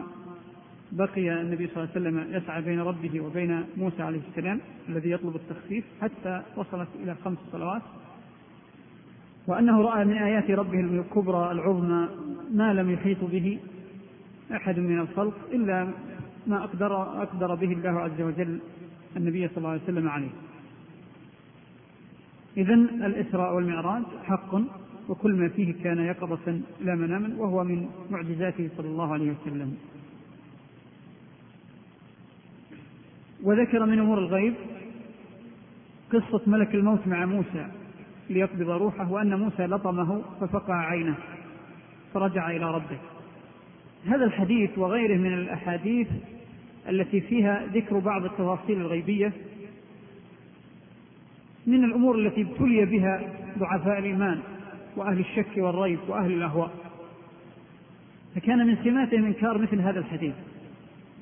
[0.93, 5.37] بقي النبي صلى الله عليه وسلم يسعى بين ربه وبين موسى عليه السلام الذي يطلب
[5.37, 7.83] التخفيف حتى وصلت إلى خمس صلوات.
[9.47, 12.09] وأنه رأى من آيات ربه الكبرى العظمى
[12.53, 13.59] ما لم يحيط به
[14.53, 15.89] أحد من الخلق إلا
[16.47, 18.61] ما أقدر, أقدر به الله عز وجل
[19.17, 20.31] النبي صلى الله عليه وسلم عليه.
[22.57, 24.55] إذا الإسراء والمعراج حق.
[25.09, 29.77] وكل ما فيه كان يقظة لا مناما وهو من معجزاته صلى الله عليه وسلم.
[33.43, 34.55] وذكر من أمور الغيب
[36.13, 37.67] قصة ملك الموت مع موسى
[38.31, 41.15] ليقبض روحه وأن موسى لطمه ففقع عينه
[42.15, 42.99] فرجع إلى ربه.
[44.07, 46.09] هذا الحديث وغيره من الأحاديث
[46.89, 49.33] التي فيها ذكر بعض التفاصيل الغيبية
[51.67, 53.23] من الأمور التي ابتلي بها
[53.59, 54.41] ضعفاء الإيمان.
[54.97, 56.71] وأهل الشك والريب وأهل الأهواء.
[58.35, 60.35] فكان من سماتهم إنكار مثل هذا الحديث.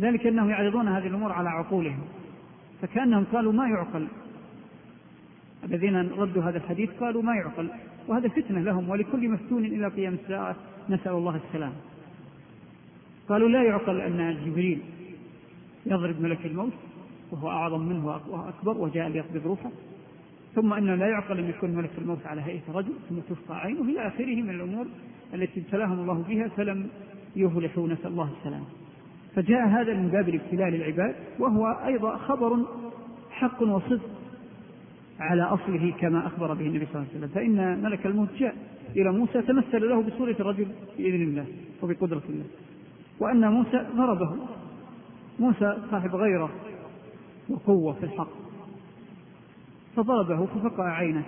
[0.00, 2.00] ذلك أنهم يعرضون هذه الأمور على عقولهم.
[2.82, 4.08] فكأنهم قالوا ما يعقل.
[5.64, 7.68] الذين ردوا هذا الحديث قالوا ما يعقل.
[8.08, 10.56] وهذا فتنة لهم ولكل مفتون إلى قيام الساعة
[10.88, 11.72] نسأل الله السلام.
[13.28, 14.80] قالوا لا يعقل أن جبريل
[15.86, 16.72] يضرب ملك الموت
[17.30, 19.70] وهو أعظم منه وأكبر وجاء ليقبض روحه.
[20.54, 23.82] ثم أنه لا يعقل أن يكون ملك الموت على هيئة رجل ثم تفقع عينه.
[23.82, 24.86] إلى آخره من الأمور
[25.34, 26.88] التي ابتلاهم الله بها فلم
[27.36, 28.64] يفلحوا نسأل الله السلامة.
[29.34, 32.66] فجاء هذا من باب الابتلاء للعباد وهو أيضا خبر
[33.30, 34.10] حق وصدق
[35.20, 37.28] على أصله كما أخبر به النبي صلى الله عليه وسلم.
[37.28, 38.54] فإن ملك الموت جاء
[38.96, 40.66] إلى موسى تمثل له بصورة الرجل
[40.98, 41.46] بإذن الله
[41.82, 42.44] وبقدرة الله.
[43.20, 44.36] وأن موسى ضربه.
[45.40, 46.50] موسى صاحب غيرة
[47.48, 48.49] وقوة في الحق.
[49.96, 51.24] فضربه ففقع عينه.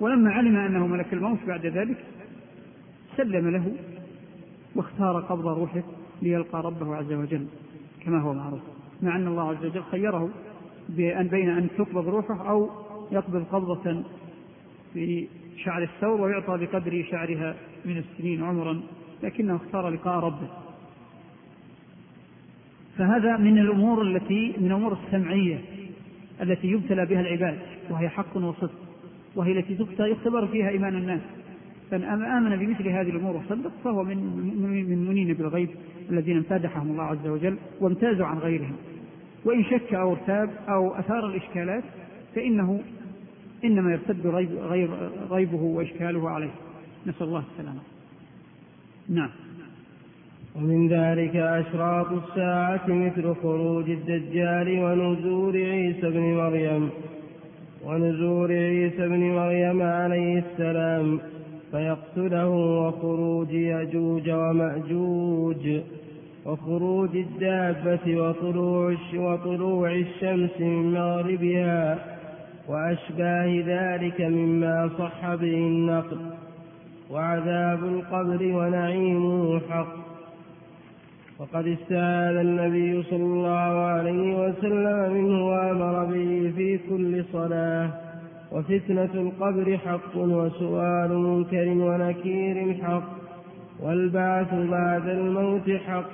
[0.00, 2.04] ولما علم أنه ملك الموت بعد ذلك
[3.16, 3.72] سلم له
[4.74, 5.82] واختار قبض روحه
[6.22, 7.46] ليلقى ربه عز وجل
[8.00, 8.60] كما هو معروف.
[9.02, 10.30] مع أن الله عز وجل خيره
[10.88, 12.70] بأن بين أن تقبض روحه أو
[13.12, 14.02] يقبض قبضة
[14.94, 18.82] في شعر الثور ويعطى بقدر شعرها من السنين عمرا
[19.22, 20.48] لكنه اختار لقاء ربه.
[22.98, 25.60] فهذا من الأمور التي من الأمور السمعية.
[26.42, 27.58] التي يبتلى بها العباد
[27.90, 28.70] وهي حق وصدق
[29.36, 31.20] وهي التي يختبر فيها إيمان الناس.
[31.90, 34.16] فمن آمن بمثل هذه الأمور وصدق فهو من
[34.88, 35.68] من منين بالغيب
[36.10, 38.76] الذين امتدحهم الله عز وجل وامتازوا عن غيرهم.
[39.44, 41.84] وإن شك أو ارتاب أو أثار الإشكالات
[42.34, 42.80] فإنه
[43.64, 44.90] إنما يرتد غيب غيب
[45.30, 46.50] غيبه وإشكاله عليه.
[47.06, 47.80] نسأل الله السلامة.
[49.08, 49.30] نعم.
[50.56, 56.90] ومن ذلك أشراط الساعة مثل خروج الدجال ونزول عيسى بن مريم
[57.86, 61.18] ونزول عيسى بن مريم عليه السلام
[61.70, 65.80] فيقتله وخروج يجوج ومأجوج
[66.46, 71.98] وخروج الدابة وطلوع وطلوع الشمس من مغربها
[72.68, 76.18] وأشباه ذلك مما صح به النقل
[77.10, 80.11] وعذاب القبر ونعيمه حق.
[81.42, 87.90] وقد استعاذ النبي صلى الله عليه وسلم منه وأمر به في كل صلاة.
[88.52, 93.02] وفتنة القبر حق وسؤال منكر ونكير حق
[93.80, 96.10] والبعث بعد الموت حق.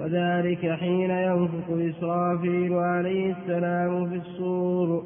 [0.00, 5.04] وذلك حين ينفخ إسرافيل عليه السلام في الصور.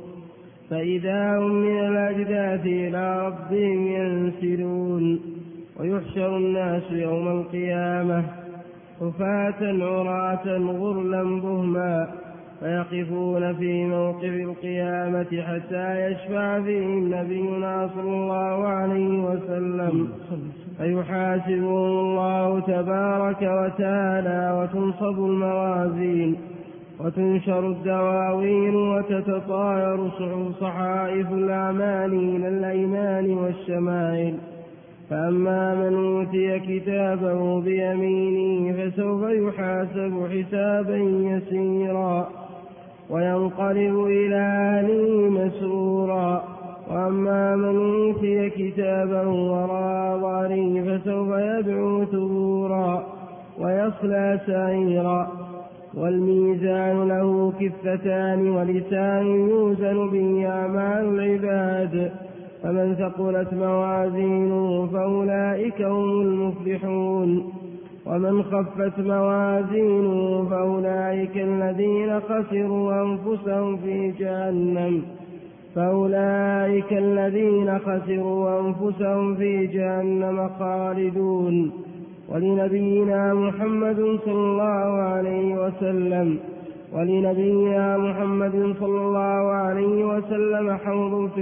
[0.71, 5.21] فإذا هم من الأجداث إلى ربهم ينسلون.
[5.81, 8.41] ويحشر الناس يوم القيامة.
[9.03, 12.09] حفاة عراة غرلا بهما
[12.61, 20.09] فيقفون في موقف القيامة حتى يشفع فيهم نبينا صلى الله عليه وسلم.
[20.79, 26.37] فيحاسبهم الله تبارك وتعالى وتنصب الموازين
[27.01, 29.99] وتنشر الدواوين وتتطاير
[30.61, 34.35] صحائف الأعمال إلى الأيمان والشمائل.
[35.13, 42.29] فأما من أوتي كتابه بيمينه فسوف يحاسب حسابا يسيرا
[43.11, 46.45] وينقلب إلى أهله مسرورا
[46.91, 53.07] وأما من أوتي كتابه وراء ظهره فسوف يدعو ثبورا
[53.61, 55.31] ويصلى سعيرا
[55.95, 62.13] والميزان له كفتان ولسان يوزن به أعمال العباد
[62.63, 67.53] فمن ثقلت موازينه فأولئك هم المفلحون.
[68.07, 75.03] ومن خفت موازينه فأولئك الذين خسروا أنفسهم في جهنم.
[75.75, 81.73] فأولئك الذين خسروا أنفسهم في جهنم خالدون.
[82.29, 86.39] ولنبينا محمد صلى الله عليه وسلم.
[86.97, 91.41] ولنبينا محمد صلى الله عليه وسلم حوض في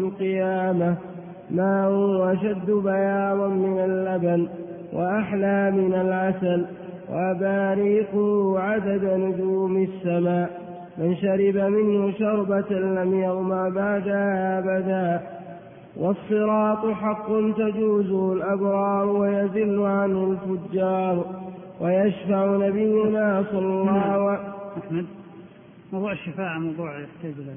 [1.50, 4.48] القيامة ماء أشد بياضا من اللبن
[4.92, 6.66] وأحلى من العسل
[7.10, 10.60] وأباريقه عدد نجوم السماء
[10.98, 15.20] من شرب منه شربة لم يغمى بعدها أبدا
[15.96, 21.26] والصراط حق تجوزه الأبرار ويزل عنه الفجار
[21.80, 24.40] ويشفع نبينا صلى الله عليه
[24.76, 25.06] وسلم
[25.92, 27.54] موضوع الشفاعة موضوع يحتاج إلى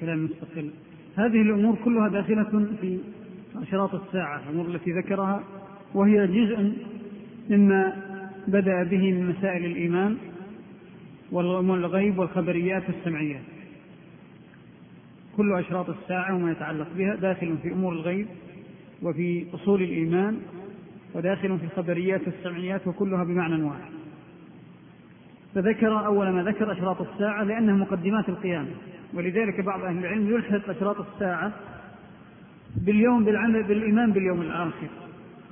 [0.00, 0.70] كلام مستقل.
[1.16, 2.98] هذه الأمور كلها داخلة في
[3.62, 5.42] أشراط الساعة الأمور التي ذكرها
[5.94, 6.72] وهي جزء
[7.50, 7.96] مما
[8.48, 10.16] بدأ به من مسائل الإيمان
[11.32, 13.42] والغيب والخبريات السمعيات
[15.36, 18.26] كل أشراط الساعة وما يتعلق بها داخل في أمور الغيب
[19.02, 20.38] وفي أصول الإيمان
[21.14, 23.92] وداخل في الخبريات السمعيات وكلها بمعنى واحد.
[25.54, 28.70] فذكر أول ما ذكر أشراط الساعة لأنها مقدمات القيامة.
[29.14, 31.52] ولذلك بعض أهل العلم يلحق أشراط الساعة
[32.76, 34.88] باليوم بالعمل بالإيمان باليوم الآخر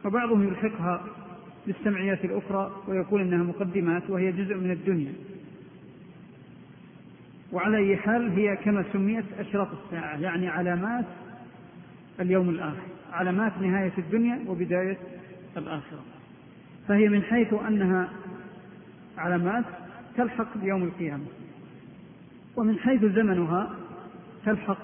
[0.04, 1.04] وبعضهم يلحقها
[1.66, 5.12] بالسمعيات الأخرى ويقول إنها مقدمات وهي جزء من الدنيا.
[7.52, 11.04] وعلى أي حال هي كما سميت أشراط الساعة يعني علامات
[12.20, 14.98] اليوم الآخر علامات نهاية الدنيا وبداية
[15.56, 16.02] الآخرة.
[16.88, 18.08] فهي من حيث أنها
[19.18, 19.64] علامات
[20.16, 21.24] تلحق بيوم القيامة.
[22.56, 23.70] ومن حيث زمنها
[24.46, 24.78] تلحق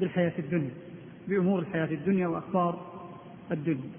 [0.00, 0.70] بالحياة الدنيا
[1.28, 2.90] بأمور الحياة الدنيا وأخبار
[3.52, 3.90] الدنيا.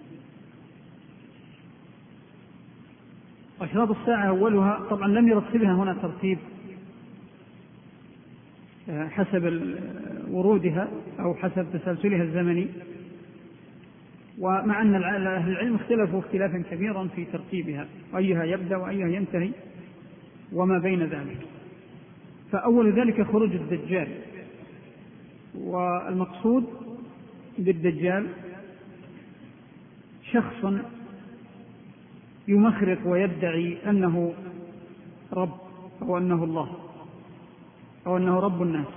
[3.61, 6.37] أشراط الساعة أولها طبعا لم يرتبها هنا ترتيب
[8.89, 9.73] آه، حسب
[10.29, 10.87] ورودها
[11.19, 12.67] أو حسب تسلسلها الزمني.
[14.39, 17.87] ومع أن أهل العلم اختلفوا اختلافا كبيرا في ترتيبها
[18.17, 19.51] أيها يبدأ وأيها ينتهي
[20.53, 21.37] وما بين ذلك.
[22.51, 24.07] فأول ذلك خروج الدجال.
[25.55, 26.63] والمقصود
[27.57, 28.27] بالدجال
[30.31, 30.65] شخص
[32.47, 34.33] يمخرق ويدعي أنه
[35.33, 35.57] رب
[36.01, 36.69] أو أنه الله
[38.07, 38.87] أو أنه رب الناس.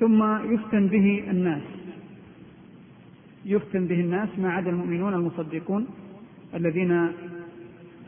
[0.00, 1.62] ثم يفتن به الناس.
[3.44, 5.86] يفتن به الناس ما عدا المؤمنون المصدقون
[6.54, 7.12] الذين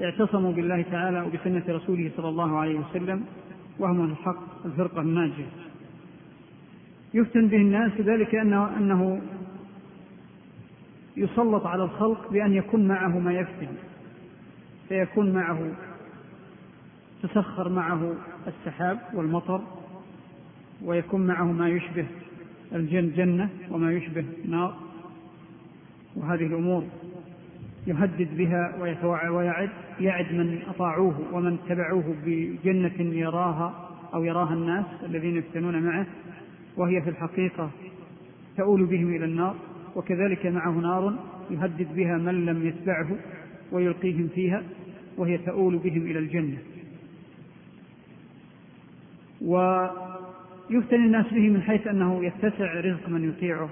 [0.00, 3.24] اعتصموا بالله تعالى وبسنة رسوله صلى الله عليه وسلم
[3.78, 5.46] وهم الحق الفرقة الناجية.
[7.14, 9.20] يفتن به الناس ذلك أنه, أنه
[11.16, 13.68] يسلط على الخلق بأن يكون معه ما يفتن.
[14.88, 15.72] فيكون معه
[17.22, 18.14] تسخر معه
[18.46, 19.60] السحاب والمطر
[20.84, 22.06] ويكون معه ما يشبه
[22.72, 24.76] الجنة وما يشبه نار.
[26.16, 26.84] وهذه الأمور
[27.86, 28.76] يهدد بها
[29.30, 29.70] ويعد
[30.00, 36.06] يعد من أطاعوه ومن تبعوه بجنة يراها أو يراها الناس الذين يفتنون معه
[36.76, 37.70] وهي في الحقيقة
[38.56, 39.54] تؤول بهم إلى النار
[39.96, 41.14] وكذلك معه نار
[41.50, 43.08] يهدد بها من لم يتبعه
[43.72, 44.62] ويلقيهم فيها
[45.18, 46.58] وهي تؤول بهم إلى الجنة.
[49.42, 53.70] ويفتن الناس به من حيث أنه يتسع رزق من يطيعه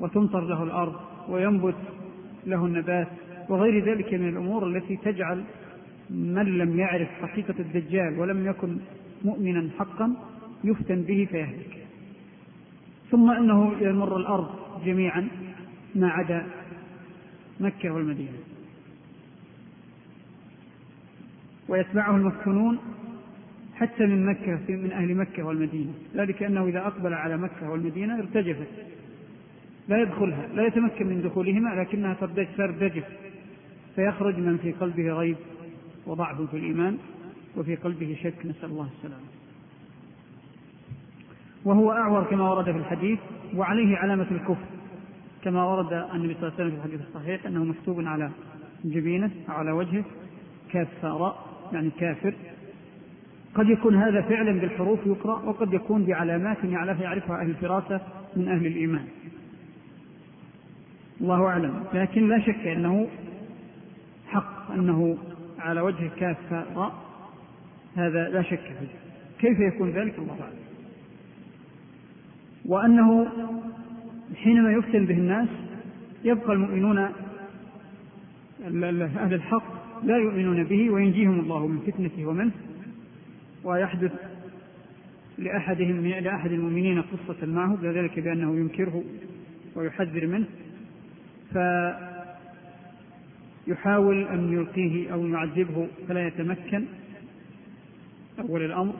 [0.00, 0.94] وتمطر له الأرض
[1.28, 1.74] وينبت
[2.46, 3.08] له النبات
[3.52, 5.44] وغير ذلك من الأمور التي تجعل
[6.10, 8.76] من لم يعرف حقيقة الدجال ولم يكن
[9.24, 10.14] مؤمنا حقا
[10.64, 11.86] يفتن به فيهلك.
[13.10, 14.48] ثم إنه يمر الأرض
[14.84, 15.28] جميعا
[15.94, 16.46] ما عدا
[17.60, 18.38] مكة والمدينة.
[21.68, 22.78] ويتبعه المفتونون
[23.74, 25.92] حتى من مكة من أهل مكة والمدينة.
[26.14, 28.68] ذلك أنه إذا أقبل على مكة والمدينة ارتجفت.
[29.88, 32.14] لا يدخلها لا يتمكن من دخولهما لكنها
[32.56, 33.04] ترتجف.
[33.96, 35.36] فيخرج من في قلبه ريب
[36.06, 36.98] وضعف في الإيمان
[37.56, 38.46] وفي قلبه شك.
[38.46, 39.24] نسأل الله السلامة.
[41.64, 43.18] وهو أعور كما ورد في الحديث
[43.56, 44.66] وعليه علامة الكفر
[45.44, 48.30] كما ورد النبي صلى الله عليه وسلم في الحديث الصحيح أنه مكتوب على
[48.84, 50.04] جبينه أو على وجهه
[50.72, 51.34] كافر
[51.72, 52.34] يعني كافر.
[53.54, 58.00] قد يكون هذا فعلا بالحروف يقرأ وقد يكون بعلامات يعرفها أهل الفراسة
[58.36, 59.04] من أهل الإيمان.
[61.20, 61.84] الله أعلم.
[61.94, 63.08] لكن لا شك أنه
[64.32, 65.18] حق أنه
[65.58, 66.92] على وجه كافة راء
[67.96, 68.88] هذا لا شك فيه.
[69.38, 70.62] كيف يكون ذلك؟ الله أعلم.
[72.64, 73.26] وأنه
[74.36, 75.48] حينما يفتن به الناس
[76.24, 76.98] يبقى المؤمنون
[78.64, 82.52] أهل الحق لا يؤمنون به وينجيهم الله من فتنته ومنه
[83.64, 84.12] ويحدث
[85.38, 89.04] لأحدهم لأحد المؤمنين قصة معه ذلك بأنه ينكره
[89.76, 90.46] ويحذر منه.
[93.64, 96.84] فيحاول أن يلقيه أو يعذبه فلا يتمكن
[98.38, 98.94] أول الأمر.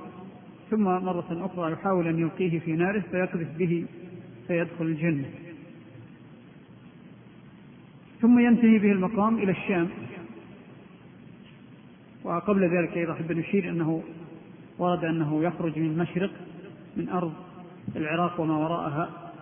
[0.71, 3.85] ثم مرة أخرى يحاول أن يلقيه في ناره فيقذف به
[4.47, 5.31] فيدخل الجنة.
[8.21, 9.89] ثم ينتهي به المقام إلى الشام.
[12.25, 14.03] وقبل ذلك أيضا أحب أن نشير أنه
[14.79, 16.31] ورد أنه يخرج من المشرق
[16.97, 17.33] من أرض
[17.97, 19.33] العراق وما وراءها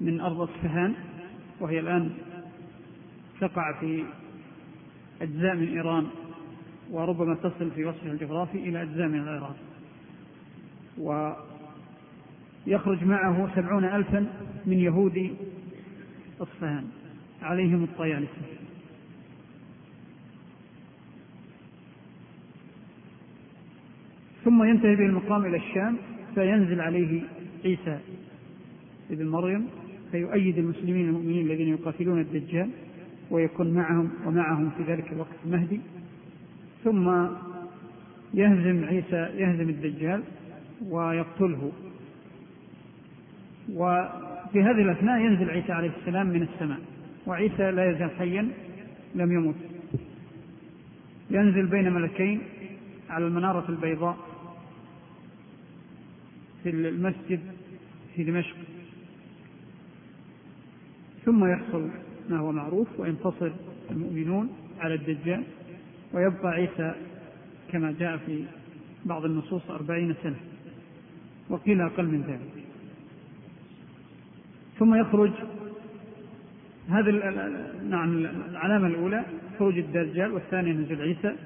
[0.00, 0.94] من أرض أصفهان
[1.60, 2.10] وهي الآن
[3.42, 4.04] تقع في
[5.22, 6.06] أجزاء من إيران
[6.90, 9.56] وربما تصل في وصفها الجغرافي إلى أجزاء من العراق.
[12.66, 14.26] ويخرج معه سبعون ألفا
[14.66, 15.36] من يهود
[16.40, 16.84] أصفهان
[17.42, 18.42] عليهم الطيالسة
[24.44, 25.96] ثم ينتهي به المقام إلى الشام
[26.34, 27.22] فينزل عليه
[27.64, 27.98] عيسى
[29.10, 29.68] ابن مريم
[30.10, 32.70] فيؤيد المسلمين المؤمنين الذين يقاتلون الدجال.
[33.32, 35.80] ويكون معهم ومعهم في ذلك الوقت المهدي
[36.84, 37.26] ثم
[38.34, 40.22] يهزم عيسى يهزم الدجال
[40.88, 41.72] ويقتله.
[43.72, 46.78] وفي هذه الأثناء ينزل عيسى عليه السلام من السماء
[47.26, 48.48] وعيسى لا يزال حيا
[49.14, 49.54] لم يمت.
[51.30, 52.40] ينزل بين ملكين
[53.10, 54.16] على المنارة البيضاء
[56.62, 57.40] في المسجد
[58.14, 58.56] في دمشق.
[61.24, 61.88] ثم يحصل
[62.30, 63.50] ما هو معروف وينتصر
[63.90, 64.50] المؤمنون
[64.80, 65.42] على الدجال
[66.12, 66.94] ويبقى عيسى
[67.72, 68.44] كما جاء في
[69.04, 70.36] بعض النصوص أربعين سنة.
[71.50, 72.64] وقيل أقل من ذلك.
[74.78, 75.30] ثم يخرج
[76.88, 77.10] هذا
[77.88, 78.18] نعم
[78.50, 79.24] العلامة الأولى
[79.58, 81.36] خروج الدجال والثانية نزول عيسى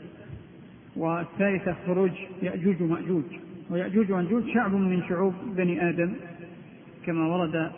[0.96, 2.12] والثالثة خروج
[2.42, 3.24] يأجوج ومأجوج.
[3.70, 6.14] ويأجوج ومأجوج شعب من شعوب بني آدم
[7.06, 7.72] كما ورد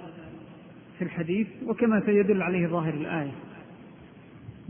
[0.99, 3.33] في الحديث وكما سيدل عليه ظاهر الآية.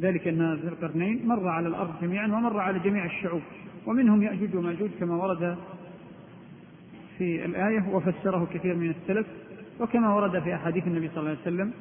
[0.01, 3.43] ذلك أن ذي القرنين مر على الأرض جميعا ومر على جميع الشعوب
[3.87, 5.57] ومنهم يأجوج ومأجوج كما ورد
[7.19, 9.27] في الآية وفسره كثير من السلف
[9.81, 11.73] وكما ورد في أحاديث النبي صلى الله عليه وسلم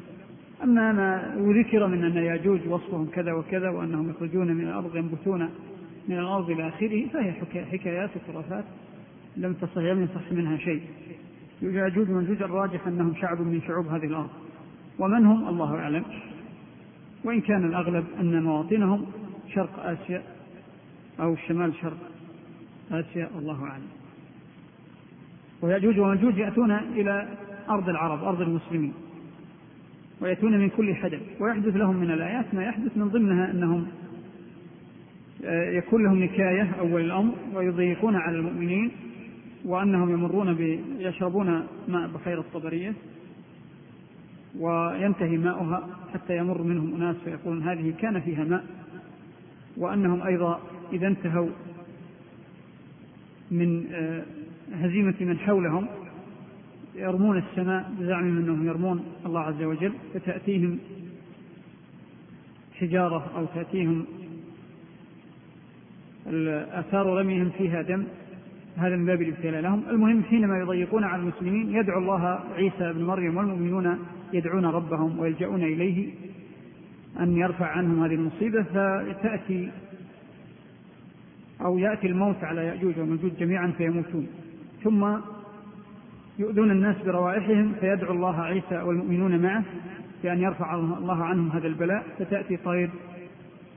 [0.63, 5.49] أما ما ذكر من أن يأجوج وصفهم كذا وكذا وأنهم يخرجون من الأرض ينبتون
[6.07, 7.33] من الأرض إلى آخره فهي
[7.71, 8.65] حكايات وخرافات
[9.37, 10.81] لم تصح لم يصح منها شيء.
[11.61, 14.29] ياجوج وماجوج الراجح أنهم شعب من شعوب هذه الأرض.
[14.99, 16.03] ومن هم؟ الله أعلم.
[17.23, 19.05] وإن كان الأغلب أن مواطنهم
[19.53, 20.23] شرق آسيا
[21.19, 21.97] أو شمال شرق
[22.91, 23.87] آسيا الله أعلم.
[25.61, 27.27] ويأجوج وماجوج يأتون إلى
[27.69, 28.93] أرض العرب أرض المسلمين.
[30.21, 31.21] ويأتون من كل حدث.
[31.39, 33.87] ويحدث لهم من الآيات ما يحدث من ضمنها أنهم
[35.45, 38.91] آه، يكون لهم نكاية أول الأمر ويضيقون على المؤمنين.
[39.65, 40.79] وأنهم يمرون ب...
[40.99, 42.93] يشربون ماء بخير الطبرية
[44.59, 48.65] وينتهي ماؤها حتى يمر منهم أناس فيقولون هذه كان فيها ماء.
[49.77, 50.59] وأنهم أيضا
[50.93, 51.49] إذا انتهوا
[53.51, 54.23] من آه،
[54.73, 55.87] هزيمة من حولهم
[56.95, 60.79] يرمون السماء بزعمهم أنهم يرمون الله عز وجل فتأتيهم
[62.73, 64.05] حجارة أو تأتيهم
[66.71, 68.03] آثار رميهم فيها دم.
[68.77, 69.83] هذا من باب الابتلاء لهم.
[69.89, 73.99] المهم حينما يضيقون على المسلمين يدعو الله عيسى بن مريم والمؤمنون
[74.33, 76.13] يدعون ربهم ويلجؤون إليه
[77.19, 79.71] أن يرفع عنهم هذه المصيبة فتأتي
[81.61, 84.27] أو يأتي الموت على يأجوج ومجوج جميعا فيموتون.
[84.83, 85.17] ثم
[86.39, 89.63] يؤذون الناس بروائحهم فيدعو الله عيسى والمؤمنون معه
[90.23, 92.03] بأن يرفع الله عنهم هذا البلاء.
[92.19, 92.89] فتأتي طير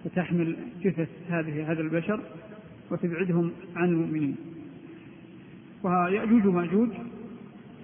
[0.04, 2.20] فتحمل جثث هذه هذا البشر
[2.90, 4.36] وتبعدهم عن المؤمنين.
[5.82, 6.88] ويأجوج ومأجوج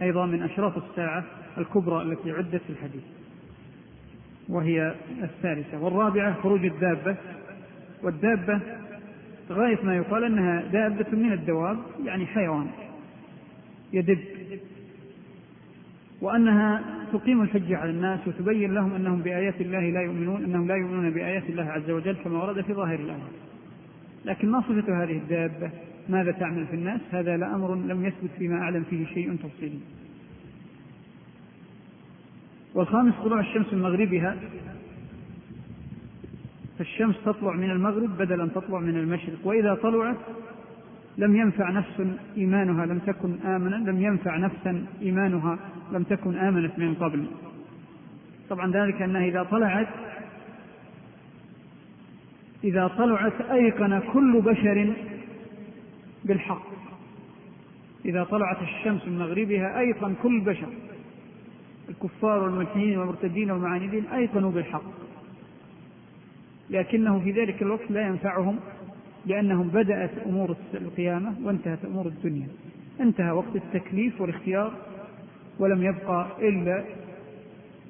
[0.02, 1.24] أيضا من أشراط الساعة
[1.58, 3.02] الكبرى التي عدت في الحديث
[4.48, 5.78] وهي الثالثة.
[5.78, 7.16] والرابعة خروج الدابة.
[8.02, 8.60] والدابة
[9.50, 12.66] غاية ما يقال أنها دابة من الدواب يعني حيوان
[13.92, 14.18] يدب
[16.20, 16.82] وأنها
[17.12, 21.42] تقيم الحجة على الناس وتبين لهم أنهم بآيات الله لا يؤمنون أنهم لا يؤمنون بآيات
[21.48, 23.18] الله عز وجل كما ورد في ظاهر الآية.
[24.24, 25.70] لكن ما صفة هذه الدابة؟
[26.08, 29.78] ماذا تعمل في الناس؟ هذا لأمر لم يثبت فيما أعلم فيه شيء تفصيلي
[32.74, 34.36] والخامس طلوع الشمس من مغربها.
[36.78, 39.38] فالشمس تطلع من المغرب بدل أن تطلع من المشرق.
[39.44, 40.16] وإذا طلعت
[41.18, 45.58] لم ينفع نفس إيمانها لم تكن آمنا لم ينفع نفسا إيمانها
[45.92, 47.26] لم تكن آمنت من قبل.
[48.50, 49.88] طبعا ذلك أنها إذا طلعت
[52.64, 54.92] إذا طلعت أيقن كل بشر
[56.26, 56.66] بالحق.
[58.04, 60.68] إذا طلعت الشمس من مغربها أيقن كل بشر
[61.88, 64.90] الكفار والملحدين والمرتدين والمعاندين أيقنوا بالحق.
[66.70, 68.58] لكنه في ذلك الوقت لا ينفعهم
[69.26, 72.48] لأنهم بدأت أمور القيامة وانتهت أمور الدنيا.
[73.00, 74.72] انتهى وقت التكليف والاختيار
[75.58, 76.84] ولم يبقى إلا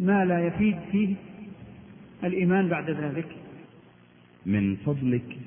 [0.00, 1.14] ما لا يفيد فيه
[2.24, 3.28] الإيمان بعد ذلك.
[4.46, 5.38] من فضلك